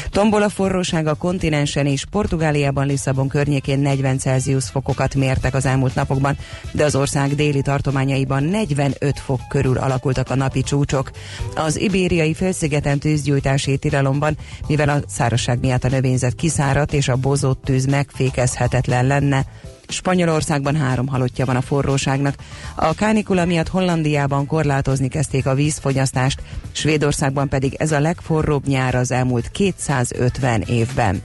[0.09, 5.95] Tombol a forróság a kontinensen és Portugáliában, Lisszabon környékén 40 Celsius fokokat mértek az elmúlt
[5.95, 6.37] napokban,
[6.71, 11.11] de az ország déli tartományaiban 45 fok körül alakultak a napi csúcsok.
[11.55, 17.63] Az ibériai félszigeten tűzgyújtási tilalomban mivel a szárazság miatt a növényzet kiszáradt és a bozott
[17.63, 19.45] tűz megfékezhetetlen lenne.
[19.87, 22.35] Spanyolországban három halottja van a forróságnak.
[22.75, 29.11] A kánikula miatt Hollandiában korlátozni kezdték a vízfogyasztást, Svédországban pedig ez a legforróbb nyár az
[29.11, 31.21] elmúlt 250 évben.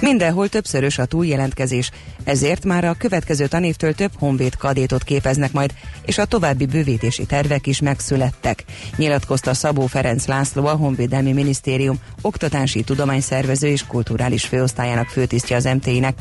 [0.00, 1.90] Mindenhol többszörös a túljelentkezés,
[2.24, 7.66] Ezért már a következő tanévtől több honvéd kadétot képeznek majd, és a további bővítési tervek
[7.66, 8.64] is megszülettek.
[8.96, 16.18] Nyilatkozta Szabó Ferenc László, a Honvédelmi Minisztérium Oktatási Tudományszervező és Kulturális Főosztályának főtisztje az MT-nek.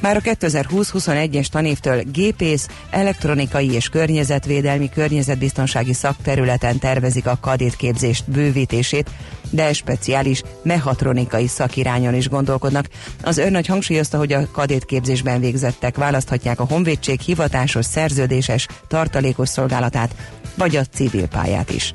[0.00, 9.10] Már a 2020-21-es tanévtől gépész, elektronikai és környezetvédelmi környezetbiztonsági szakterületen tervezik a kadétképzést bővítését,
[9.50, 12.88] de speciális mehatronikai szakirányon is gondolkodnak.
[13.22, 20.14] Az őrnagy hangsúlyozta, hogy a kadétképzésben végzettek választhatják a honvédség hivatásos, szerződéses, tartalékos szolgálatát,
[20.54, 21.92] vagy a civil pályát is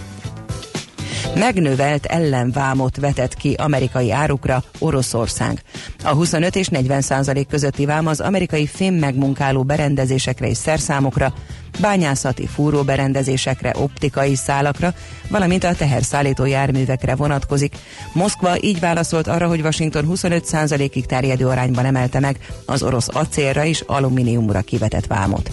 [1.36, 5.64] megnövelt ellenvámot vetett ki amerikai árukra Oroszország.
[6.04, 11.34] A 25 és 40 százalék közötti vám az amerikai fém megmunkáló berendezésekre és szerszámokra,
[11.80, 14.94] bányászati fúróberendezésekre, optikai szálakra,
[15.30, 17.76] valamint a teherszállító járművekre vonatkozik.
[18.14, 23.84] Moszkva így válaszolt arra, hogy Washington 25%-ig terjedő arányban emelte meg az orosz acélra és
[23.88, 25.52] alumíniumra kivetett vámot.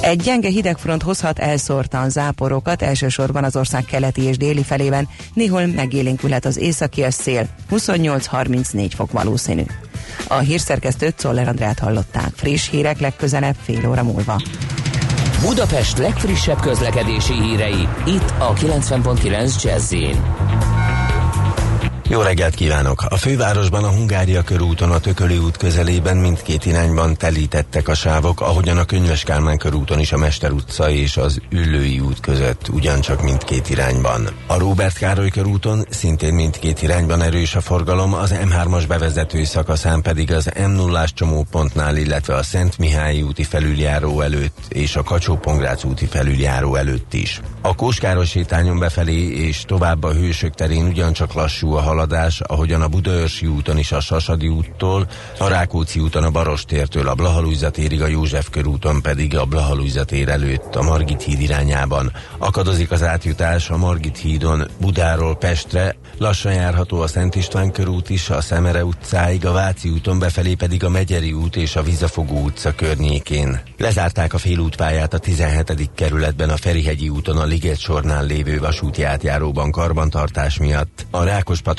[0.00, 6.44] Egy gyenge hidegfront hozhat elszórtan záporokat, elsősorban az ország keleti és déli felében, néhol megélénkülhet
[6.44, 9.62] az északi szél, 28-34 fok valószínű.
[10.28, 12.32] A hírszerkesztőt Czoller Andrát hallották.
[12.34, 14.40] Friss hírek legközelebb fél óra múlva.
[15.40, 19.94] Budapest legfrissebb közlekedési hírei, itt a 90.9 jazz
[22.08, 23.04] jó reggelt kívánok!
[23.08, 28.78] A fővárosban a Hungária körúton a Tököli út közelében mindkét irányban telítettek a sávok, ahogyan
[28.78, 33.70] a Könyves Kálmán körúton is a Mester utca és az Üllői út között, ugyancsak mindkét
[33.70, 34.28] irányban.
[34.46, 40.32] A Róbert Károly körúton szintén mindkét irányban erős a forgalom, az M3-as bevezető szakaszán pedig
[40.32, 45.38] az m 0 csomópontnál, illetve a Szent Mihályi úti felüljáró előtt és a kacsó
[45.84, 47.40] úti felüljáró előtt is.
[47.60, 52.88] A Kóskáros sétányon befelé és tovább a Hősök terén ugyancsak lassú a haladás, ahogyan a
[52.88, 55.06] Budaörsi úton is a Sasadi úttól,
[55.38, 60.74] a Rákóczi úton a Barostértől a Blahalújza térig, a József körúton pedig a Blahalújza előtt
[60.74, 62.12] a Margit híd irányában.
[62.38, 68.30] Akadozik az átjutás a Margit hídon Budáról Pestre, lassan járható a Szent István körút is,
[68.30, 72.74] a Szemere utcáig, a Váci úton befelé pedig a Megyeri út és a Vizafogó utca
[72.74, 73.60] környékén.
[73.78, 75.90] Lezárták a félútpályát a 17.
[75.94, 81.06] kerületben a Ferihegyi úton a Liget sornál lévő vasúti átjáróban karbantartás miatt.
[81.10, 81.22] A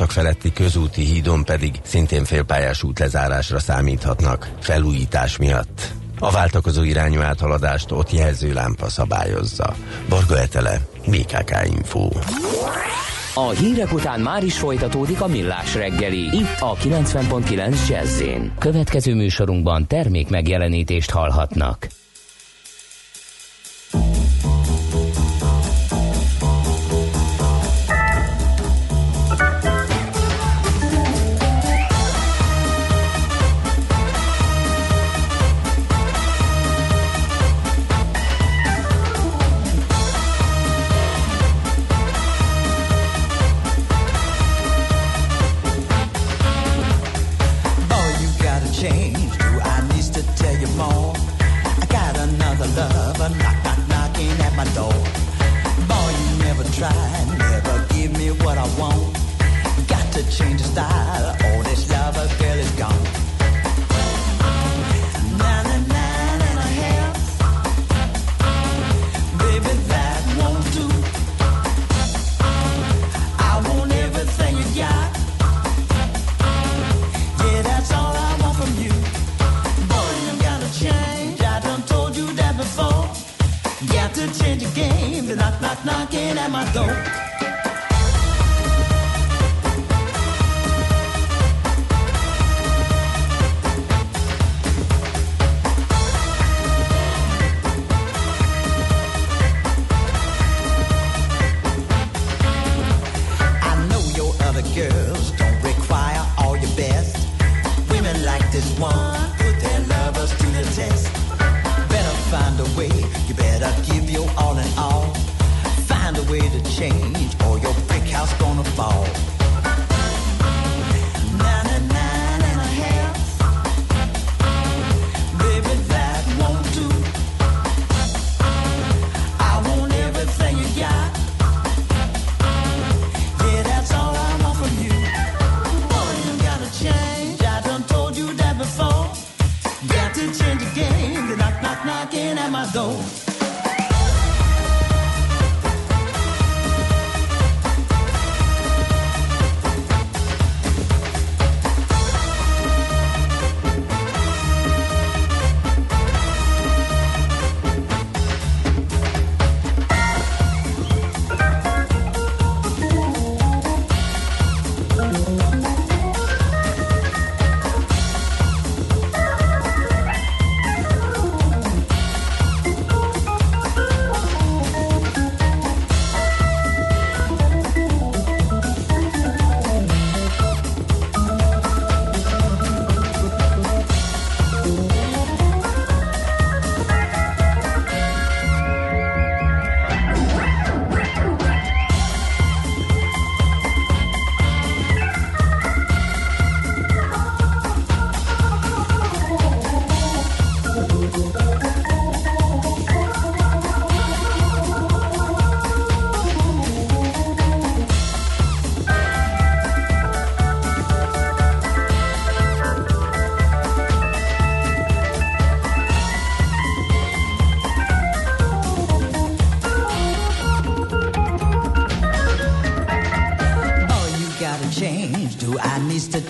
[0.07, 5.91] Rákospatak feletti közúti hídon pedig szintén félpályás út lezárásra számíthatnak felújítás miatt.
[6.19, 9.75] A váltakozó irányú áthaladást ott jelzőlámpa szabályozza.
[10.09, 12.09] Barga Etele, BKK Info.
[13.33, 16.37] A hírek után már is folytatódik a millás reggeli.
[16.37, 18.21] Itt a 90.9 jazz
[18.59, 21.87] Következő műsorunkban termék megjelenítést hallhatnak.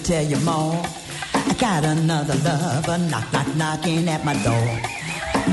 [0.08, 0.82] Tell you more.
[1.34, 4.68] I got another lover, knock, knock, knocking at my door.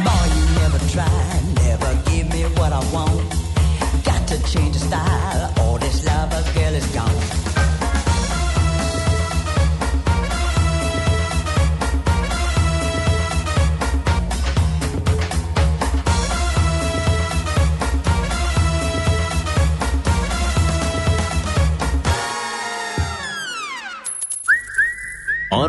[0.04, 3.28] Boy, you never tried, never give me what I want.
[4.04, 7.43] Got to change the style, all this lover girl is gone.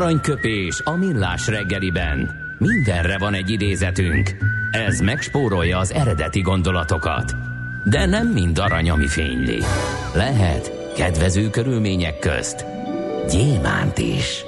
[0.05, 2.29] Aranyköpés a millás reggeliben.
[2.57, 4.35] Mindenre van egy idézetünk.
[4.71, 7.35] Ez megspórolja az eredeti gondolatokat.
[7.85, 9.59] De nem mind arany, ami fényli.
[10.13, 12.65] Lehet kedvező körülmények közt
[13.29, 14.43] gyémánt is.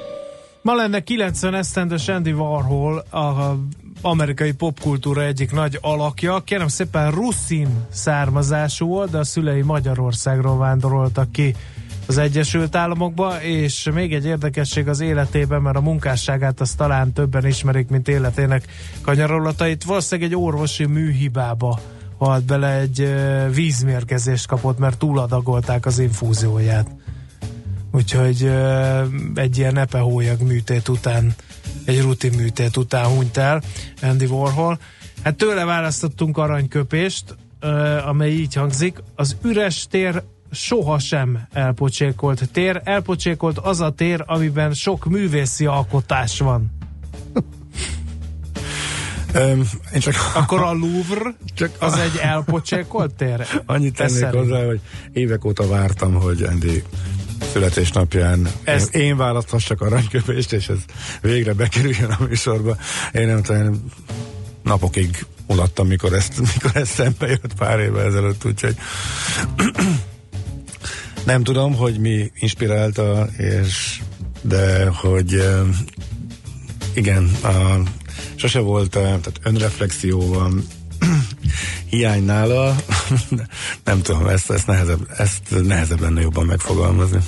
[0.62, 3.56] Ma lenne 90 esztendes Andy Warhol, a
[4.02, 6.40] amerikai popkultúra egyik nagy alakja.
[6.40, 11.56] Kérem szépen ruszin származású volt, de a szülei Magyarországról vándoroltak ki
[12.08, 17.46] az Egyesült Államokba, és még egy érdekesség az életében, mert a munkásságát azt talán többen
[17.46, 18.66] ismerik, mint életének
[19.02, 19.84] kanyarolatait.
[19.84, 21.80] Valószínűleg egy orvosi műhibába
[22.18, 23.14] halt bele, egy
[23.54, 26.88] vízmérgezést kapott, mert túladagolták az infúzióját.
[27.92, 28.52] Úgyhogy
[29.36, 31.36] egy ilyen epehólyag műtét után,
[31.86, 33.62] egy rutin műtét után hunyt el
[34.02, 34.80] Andy Warhol.
[35.24, 37.36] Hát tőle választottunk aranyköpést,
[38.06, 38.98] amely így hangzik.
[39.16, 42.82] Az üres tér sohasem elpocsékolt tér.
[42.84, 46.72] Elpocsékolt az a tér, amiben sok művészi alkotás van.
[49.94, 53.48] Én csak Akkor a Louvre csak az egy elpocsékolt tér?
[53.66, 54.80] Annyit tennék hozzá, hogy
[55.14, 56.84] évek óta vártam, hogy Andy
[57.52, 58.96] születésnapján Ezt...
[58.96, 60.78] én, én választhassak aranyköpést, és ez
[61.22, 62.78] végre bekerüljön a műsorba.
[63.12, 63.84] Én nem tudom,
[64.64, 68.76] napokig mulattam, mikor ezt, mikor ezt szembe jött pár évvel ezelőtt, úgyhogy
[71.28, 74.00] nem tudom, hogy mi inspirálta, és
[74.42, 75.44] de hogy
[76.94, 77.80] igen, a,
[78.36, 80.64] sose volt, tehát önreflexió van
[81.90, 82.76] hiány nála,
[83.84, 87.20] nem tudom, ezt, ezt, nehezebb, ezt nehezebb lenne jobban megfogalmazni.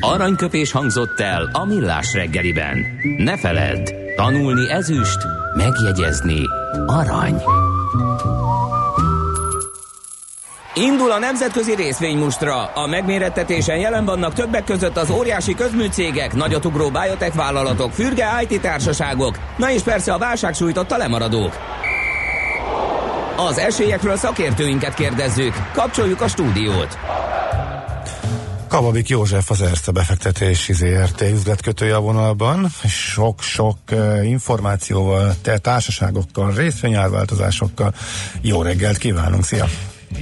[0.00, 2.84] Aranyköpés hangzott el a millás reggeliben.
[3.18, 5.18] Ne feledd, tanulni ezüst,
[5.56, 6.40] megjegyezni
[6.86, 7.42] arany.
[10.76, 12.64] Indul a nemzetközi részvénymustra.
[12.64, 19.38] A megmérettetésen jelen vannak többek között az óriási közműcégek, nagyotugró biotech vállalatok, fürge IT társaságok,
[19.56, 21.58] na és persze a válság sújtotta lemaradók.
[23.36, 25.54] Az esélyekről szakértőinket kérdezzük.
[25.72, 26.98] Kapcsoljuk a stúdiót.
[28.68, 33.78] Kababik József az Erste befektetési ZRT üzletkötője a vonalban, sok-sok
[34.22, 37.94] információval, te társaságokkal, részvényárváltozásokkal.
[38.40, 39.66] Jó reggelt kívánunk, szia!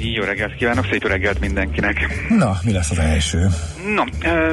[0.01, 1.97] Jó reggelt kívánok, szép reggelt mindenkinek.
[2.29, 3.39] Na, mi lesz az első?
[3.95, 4.03] No,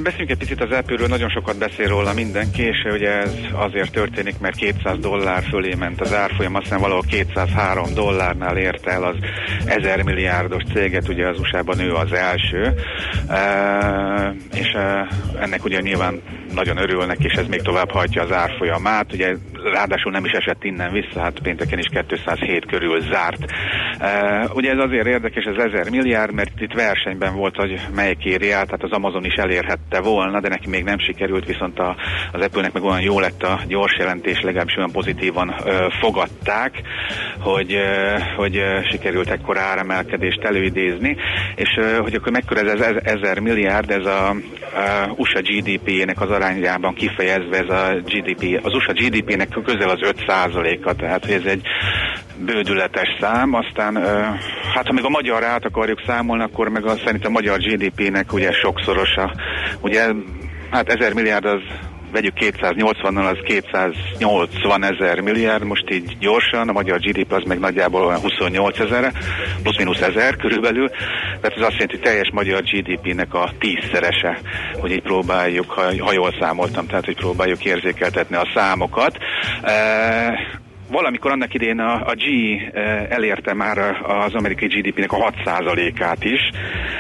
[0.03, 4.39] beszéljünk egy picit az Apple-ről, nagyon sokat beszél róla mindenki, és ugye ez azért történik,
[4.39, 9.15] mert 200 dollár fölé ment az árfolyam, aztán valahol 203 dollárnál érte el az
[9.65, 12.73] 1000 milliárdos céget, ugye az USA-ban ő az első,
[14.53, 14.67] és
[15.39, 16.21] ennek ugye nyilván
[16.53, 19.35] nagyon örülnek, és ez még tovább hajtja az árfolyamát, ugye
[19.73, 23.45] ráadásul nem is esett innen vissza, hát pénteken is 207 körül zárt.
[24.53, 28.65] Ugye ez azért érdekes, ez 1000 milliárd, mert itt versenyben volt, hogy melyik éri el,
[28.65, 31.95] tehát az Amazon is elérhette volna, de neki még nem sikerült, viszont a,
[32.32, 36.82] az Apple-nek meg olyan jó lett a gyors jelentés, legalábbis olyan pozitívan ö, fogadták,
[37.39, 41.15] hogy, ö, hogy ö, sikerült ekkora áremelkedést előidézni,
[41.55, 44.36] és ö, hogy akkor mekkora ez, ez ezer milliárd, ez a, a
[45.15, 51.25] USA GDP-nek az arányában kifejezve ez a GDP, az USA GDP-nek közel az 5%-a, tehát
[51.25, 51.61] hogy ez egy
[52.45, 53.95] bődületes szám, aztán
[54.73, 58.33] hát ha még a magyar át akarjuk számolni, akkor meg a, szerintem a magyar GDP-nek
[58.33, 59.33] ugye sokszorosa,
[59.81, 60.05] ugye
[60.71, 61.61] hát ezer milliárd az
[62.11, 68.05] vegyük 280-nal, az 280 ezer milliárd, most így gyorsan, a magyar GDP az meg nagyjából
[68.05, 69.11] olyan 28 ezer,
[69.63, 74.39] plusz-minusz ezer körülbelül, tehát ez azt jelenti, hogy teljes magyar GDP-nek a tízszerese,
[74.79, 79.17] hogy így próbáljuk, ha, ha jól számoltam, tehát hogy próbáljuk érzékeltetni a számokat.
[79.61, 82.23] E- valamikor annak idén a, a G
[82.73, 86.39] eh, elérte már az amerikai GDP-nek a 6%-át is,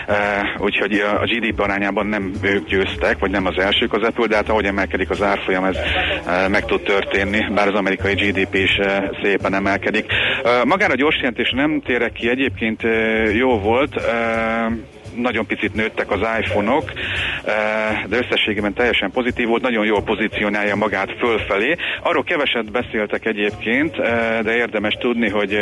[0.07, 0.15] eh,
[0.57, 4.49] úgyhogy a GDP arányában nem ők győztek, vagy nem az elsők az Apple, de hát
[4.49, 8.79] ahogy emelkedik az árfolyam, ez eh, meg tud történni, bár az amerikai GDP is
[9.23, 10.05] szépen emelkedik.
[10.63, 12.81] Magára a gyors jelentés nem térek ki, egyébként
[13.33, 14.01] jó volt,
[15.15, 16.91] nagyon picit nőttek az iPhone-ok,
[18.09, 21.75] de összességében teljesen pozitív volt, nagyon jól pozícionálja magát fölfelé.
[22.03, 23.95] Arról keveset beszéltek egyébként,
[24.43, 25.57] de érdemes tudni, hogy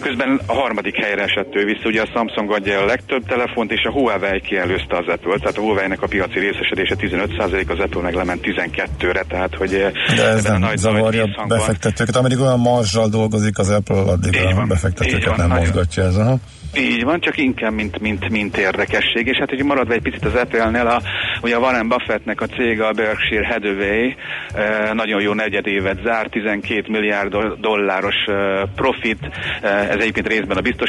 [0.00, 3.82] közben a harmadik helyre esett ő vissza, ugye a Samsung adja a legtöbb telefont, és
[3.84, 8.14] a Huawei kielőzte az Apple, tehát a Huawei-nek a piaci részesedése 15%, az Apple meg
[8.14, 9.70] lement 12-re, tehát hogy
[10.16, 15.36] de ez nem nagy zavarja befektetőket, ameddig olyan marzsal dolgozik az Apple, addig a befektetőket
[15.36, 16.16] nem mozgatja ez.
[16.16, 16.38] Aha.
[16.74, 19.26] Így van, csak inkább, mint, mint, mint érdekesség.
[19.26, 21.02] És hát, hogy maradva egy picit az Apple-nél, a,
[21.42, 24.12] ugye a Warren Buffettnek a cége, a Berkshire Hathaway,
[24.54, 28.32] e, nagyon jó negyedévet zár, 12 milliárd dolláros e,
[28.74, 29.18] profit,
[29.62, 30.86] e, ez egyébként részben a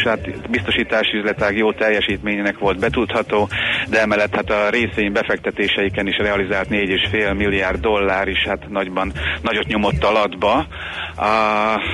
[0.49, 3.49] biztosítási üzletág jó teljesítményének volt betudható,
[3.89, 9.11] de emellett hát a részény befektetéseiken is realizált 4,5 milliárd dollár is, hát nagyban,
[9.41, 10.67] nagyot nyomott alatba.
[11.15, 11.27] A,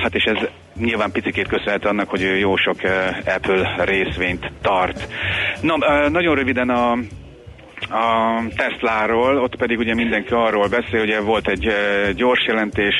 [0.02, 0.48] hát és ez
[0.78, 2.76] nyilván picikét köszönhet annak, hogy jó sok
[3.24, 5.08] Apple részvényt tart.
[5.60, 6.98] Na, nagyon röviden a
[7.90, 11.72] a Tesláról, ott pedig ugye mindenki arról beszél, ugye volt egy
[12.14, 12.94] gyors jelentés,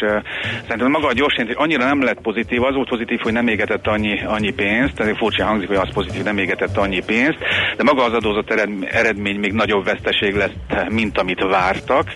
[0.62, 3.86] szerintem maga a gyors jelentés annyira nem lett pozitív, az volt pozitív, hogy nem égetett
[3.86, 7.38] annyi, annyi pénzt, tehát furcsa hangzik, hogy az pozitív, nem égetett annyi pénzt,
[7.76, 8.50] de maga az adózott
[8.90, 12.14] eredmény még nagyobb veszteség lett, mint amit vártak,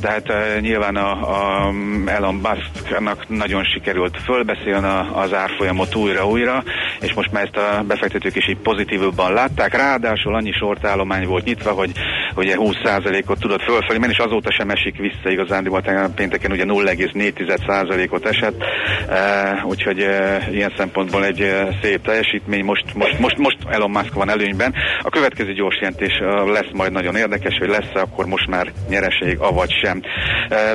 [0.00, 1.72] tehát nyilván a, a
[2.06, 6.62] Elon Musknak nagyon sikerült fölbeszélni az árfolyamot újra-újra,
[7.00, 11.55] és most már ezt a befektetők is így pozitívabban látták, ráadásul annyi sortállomány volt nyitva,
[11.62, 11.90] hogy
[12.34, 15.82] ugye 20%-ot tudott fölfelé menni, és azóta sem esik vissza igazándiból,
[16.16, 18.62] pénteken ugye 0,4%-ot esett,
[19.08, 24.12] uh, úgyhogy uh, ilyen szempontból egy uh, szép teljesítmény, most, most, most, most Elon Musk
[24.12, 24.74] van előnyben.
[25.02, 29.70] A következő gyors jelentés lesz majd nagyon érdekes, hogy lesz-e akkor most már nyereség, avagy
[29.82, 30.02] sem.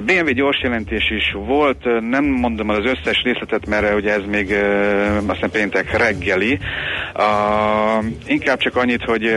[0.06, 5.02] BMW gyors jelentés is volt, nem mondom az összes részletet, mert ugye ez még uh,
[5.28, 6.60] azt péntek reggeli.
[8.26, 9.36] Inkább csak annyit, hogy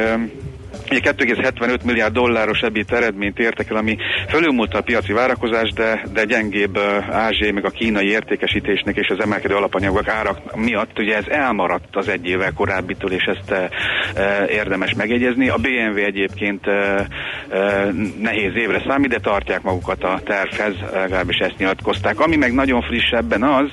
[0.90, 3.96] Ugye 2,75 milliárd dolláros ebit eredményt értek el, ami
[4.28, 6.78] fölülmúlta a piaci várakozás, de, de gyengébb
[7.10, 10.98] Ázsiai, meg a kínai értékesítésnek és az emelkedő alapanyagok árak miatt.
[10.98, 13.70] Ugye ez elmaradt az egy évvel korábbitól, és ezt e,
[14.14, 15.48] e, érdemes megjegyezni.
[15.48, 17.06] A BMW egyébként e,
[17.50, 17.86] e,
[18.20, 22.20] nehéz évre számít, de tartják magukat a tervhez, legalábbis ezt nyilatkozták.
[22.20, 23.70] Ami meg nagyon friss ebben az,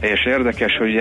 [0.00, 0.94] és érdekes, hogy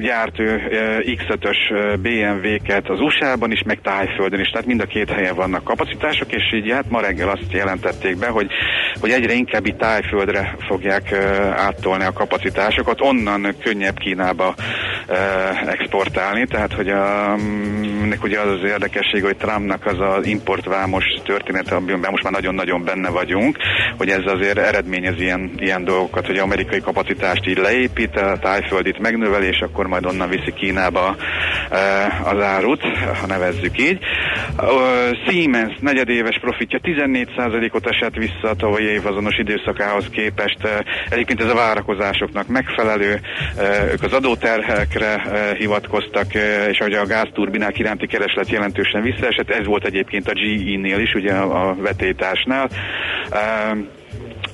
[0.00, 0.60] gyárt ő
[1.00, 1.58] X5-ös
[2.02, 6.52] BMW-ket az USA-ban is, meg Tájföldön is, tehát mind a két helyen vannak kapacitások, és
[6.54, 8.46] így hát ma reggel azt jelentették be, hogy,
[9.00, 11.12] hogy egyre inkább itt tájföldre fogják
[11.56, 14.54] áttolni a kapacitásokat, onnan könnyebb Kínába
[15.66, 17.34] exportálni, tehát hogy a,
[18.02, 22.84] ennek ugye az az érdekesség, hogy Trumpnak az az importvámos történet, amiben most már nagyon-nagyon
[22.84, 23.56] benne vagyunk,
[23.96, 29.46] hogy ez azért eredményez ilyen, ilyen dolgokat, hogy amerikai kapacitást így leépít, a tájföldit megnöveli,
[29.46, 31.16] és akkor majd onnan viszi Kínába
[32.24, 32.82] az árut,
[33.20, 33.98] ha nevezzük így.
[35.26, 40.58] Siemens negyedéves profitja 14%-ot esett vissza a tavalyi év azonos időszakához képest.
[41.10, 43.20] Egyébként ez a várakozásoknak megfelelő.
[43.92, 44.12] Ők az
[44.96, 46.34] adóterhekre hivatkoztak,
[46.70, 51.32] és ahogy a gázturbinák iránti kereslet jelentősen visszaesett, ez volt egyébként a GE-nél is, ugye
[51.32, 52.68] a vetétásnál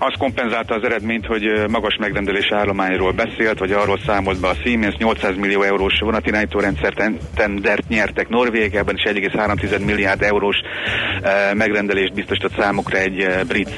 [0.04, 4.94] az kompenzálta az eredményt, hogy magas megrendelés állományról beszélt, vagy arról számolt be a Siemens,
[4.96, 6.92] 800 millió eurós vonatirányító rendszer
[7.34, 10.56] tendert nyertek Norvégiában, és 1,3 milliárd eurós
[11.54, 13.68] megrendelést biztosított számukra egy brit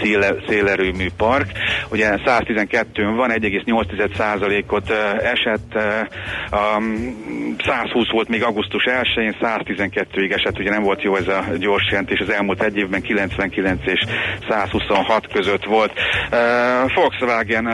[0.48, 1.50] szélerőmű park.
[1.90, 4.90] Ugye 112-ön van, 1,8%-ot
[5.22, 5.78] esett,
[7.64, 12.20] 120 volt még augusztus 1-én, 112-ig esett, ugye nem volt jó ez a gyors jelentés,
[12.20, 14.00] az elmúlt egy évben 99 és
[14.48, 15.92] 126 között volt.
[16.94, 17.66] Volkswagen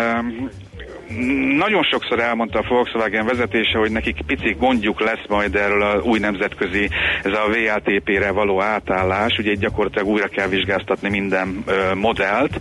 [1.56, 6.18] nagyon sokszor elmondta a Volkswagen vezetése, hogy nekik picik gondjuk lesz majd erről a új
[6.18, 6.88] nemzetközi,
[7.22, 12.60] ez a VLTP-re való átállás, ugye gyakorlatilag újra kell vizsgáztatni minden ö, modellt.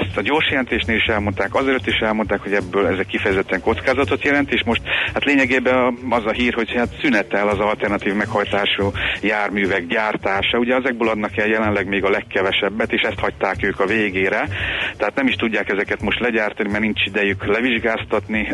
[0.00, 4.24] Ezt a gyors jelentésnél is elmondták, azért is elmondták, hogy ebből ez egy kifejezetten kockázatot
[4.24, 4.82] jelent, és most
[5.14, 8.90] hát lényegében az a hír, hogy hát szünetel az alternatív meghajtású
[9.22, 10.58] járművek gyártása.
[10.58, 14.48] Ugye ezekből adnak el jelenleg még a legkevesebbet, és ezt hagyták ők a végére.
[14.96, 18.48] Tehát nem is tudják ezeket most legyártani, mert nincs idejük levizsgáztatni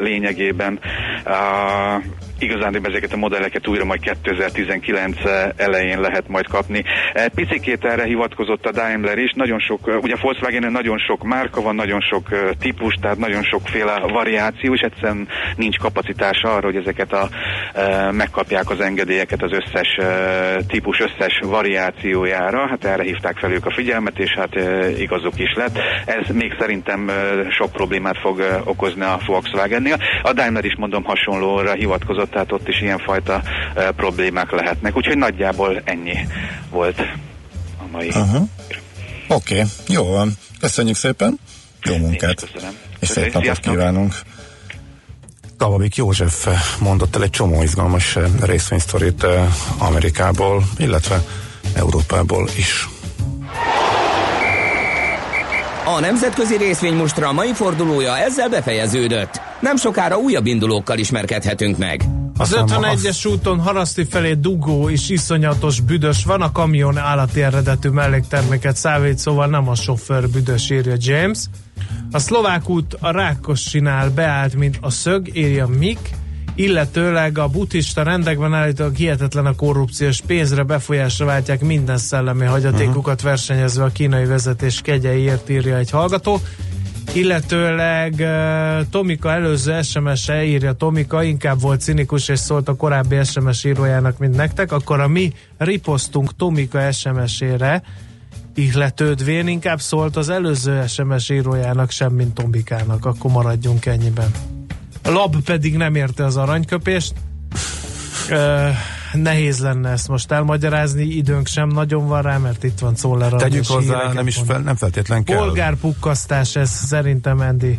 [0.00, 0.80] lényegében.
[2.40, 5.16] Igazán ezeket a modelleket újra majd 2019
[5.56, 6.84] elején lehet majd kapni.
[7.34, 12.00] Picikét erre hivatkozott a Daimler is, nagyon sok, ugye Volkswagen nagyon sok márka van, nagyon
[12.00, 12.28] sok
[12.60, 17.28] típus, tehát nagyon sokféle variáció, és egyszerűen nincs kapacitás arra, hogy ezeket a,
[18.10, 19.98] megkapják az engedélyeket az összes
[20.66, 22.68] típus összes variációjára.
[22.68, 24.54] Hát erre hívták fel ők a figyelmet, és hát
[24.98, 25.78] igazuk is lett.
[26.06, 27.10] Ez még szerintem
[27.50, 29.96] sok problémát fog okozni a Volkswagennél.
[30.22, 33.42] A Daimler is mondom hasonlóra hivatkozott tehát ott is ilyenfajta
[33.96, 34.96] problémák lehetnek.
[34.96, 36.26] Úgyhogy nagyjából ennyi
[36.70, 36.98] volt
[37.78, 38.08] a mai.
[38.08, 38.48] Uh-huh.
[39.28, 40.32] Oké, okay, jó van.
[40.60, 41.38] Köszönjük szépen.
[41.82, 42.50] Jó munkát.
[42.52, 42.74] Köszönöm.
[43.00, 44.14] És szép napot kívánunk.
[45.58, 46.46] Kavabik József
[46.78, 49.26] mondott el egy csomó izgalmas részvénysztorit
[49.78, 51.22] Amerikából, illetve
[51.74, 52.88] Európából is.
[55.84, 59.40] A nemzetközi részvény mostra mai fordulója ezzel befejeződött.
[59.60, 62.19] Nem sokára újabb indulókkal ismerkedhetünk meg.
[62.40, 68.76] Az 51-es úton Haraszti felé dugó és iszonyatos büdös van, a kamion állati eredetű mellékterméket
[68.76, 71.38] szállít, szóval nem a sofőr büdös, írja James.
[72.10, 75.98] A szlovák út a Rákossinál beállt, mint a szög, írja Mik,
[76.54, 83.84] illetőleg a buddhista rendekben állítólag hihetetlen a korrupciós pénzre befolyásra váltják minden szellemi hagyatékukat versenyezve
[83.84, 86.40] a kínai vezetés kegyeiért írja egy hallgató.
[87.12, 88.26] Illetőleg
[88.90, 94.36] Tomika előző SMS-e írja Tomika, inkább volt cinikus és szólt a korábbi SMS írójának, mint
[94.36, 97.82] nektek, akkor a mi riposztunk Tomika SMS-ére
[98.54, 104.30] ihletődvén inkább szólt az előző SMS írójának, sem mint Tomikának, akkor maradjunk ennyiben.
[105.02, 107.12] A lab pedig nem érte az aranyköpést.
[108.30, 108.68] Uh,
[109.12, 113.32] nehéz lenne ezt most elmagyarázni, időnk sem nagyon van rá, mert itt van Czoller.
[113.32, 115.36] Tegyük hozzá, nem is fel, nem feltétlen kell.
[115.36, 117.78] Polgárpukkasztás, ez szerintem Andy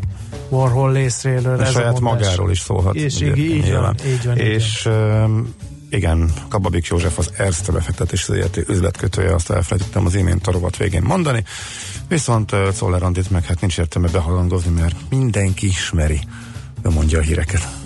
[0.49, 1.59] Warhol részéről.
[1.59, 2.95] A ez saját a magáról is szólhat.
[2.95, 4.37] És így, így, van, így van.
[4.37, 5.55] És igen.
[5.89, 8.29] igen, Kababik József az Erste befektetés
[8.67, 11.43] üzletkötője, azt elfelejtettem az imént a rovat végén mondani.
[12.07, 16.19] Viszont Czoller Andit meg hát nincs értelme behalandozni, mert mindenki ismeri.
[16.83, 17.80] Ő mondja a híreket.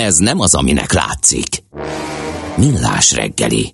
[0.00, 1.62] Ez nem az, aminek látszik.
[2.56, 3.68] Millás reggeli.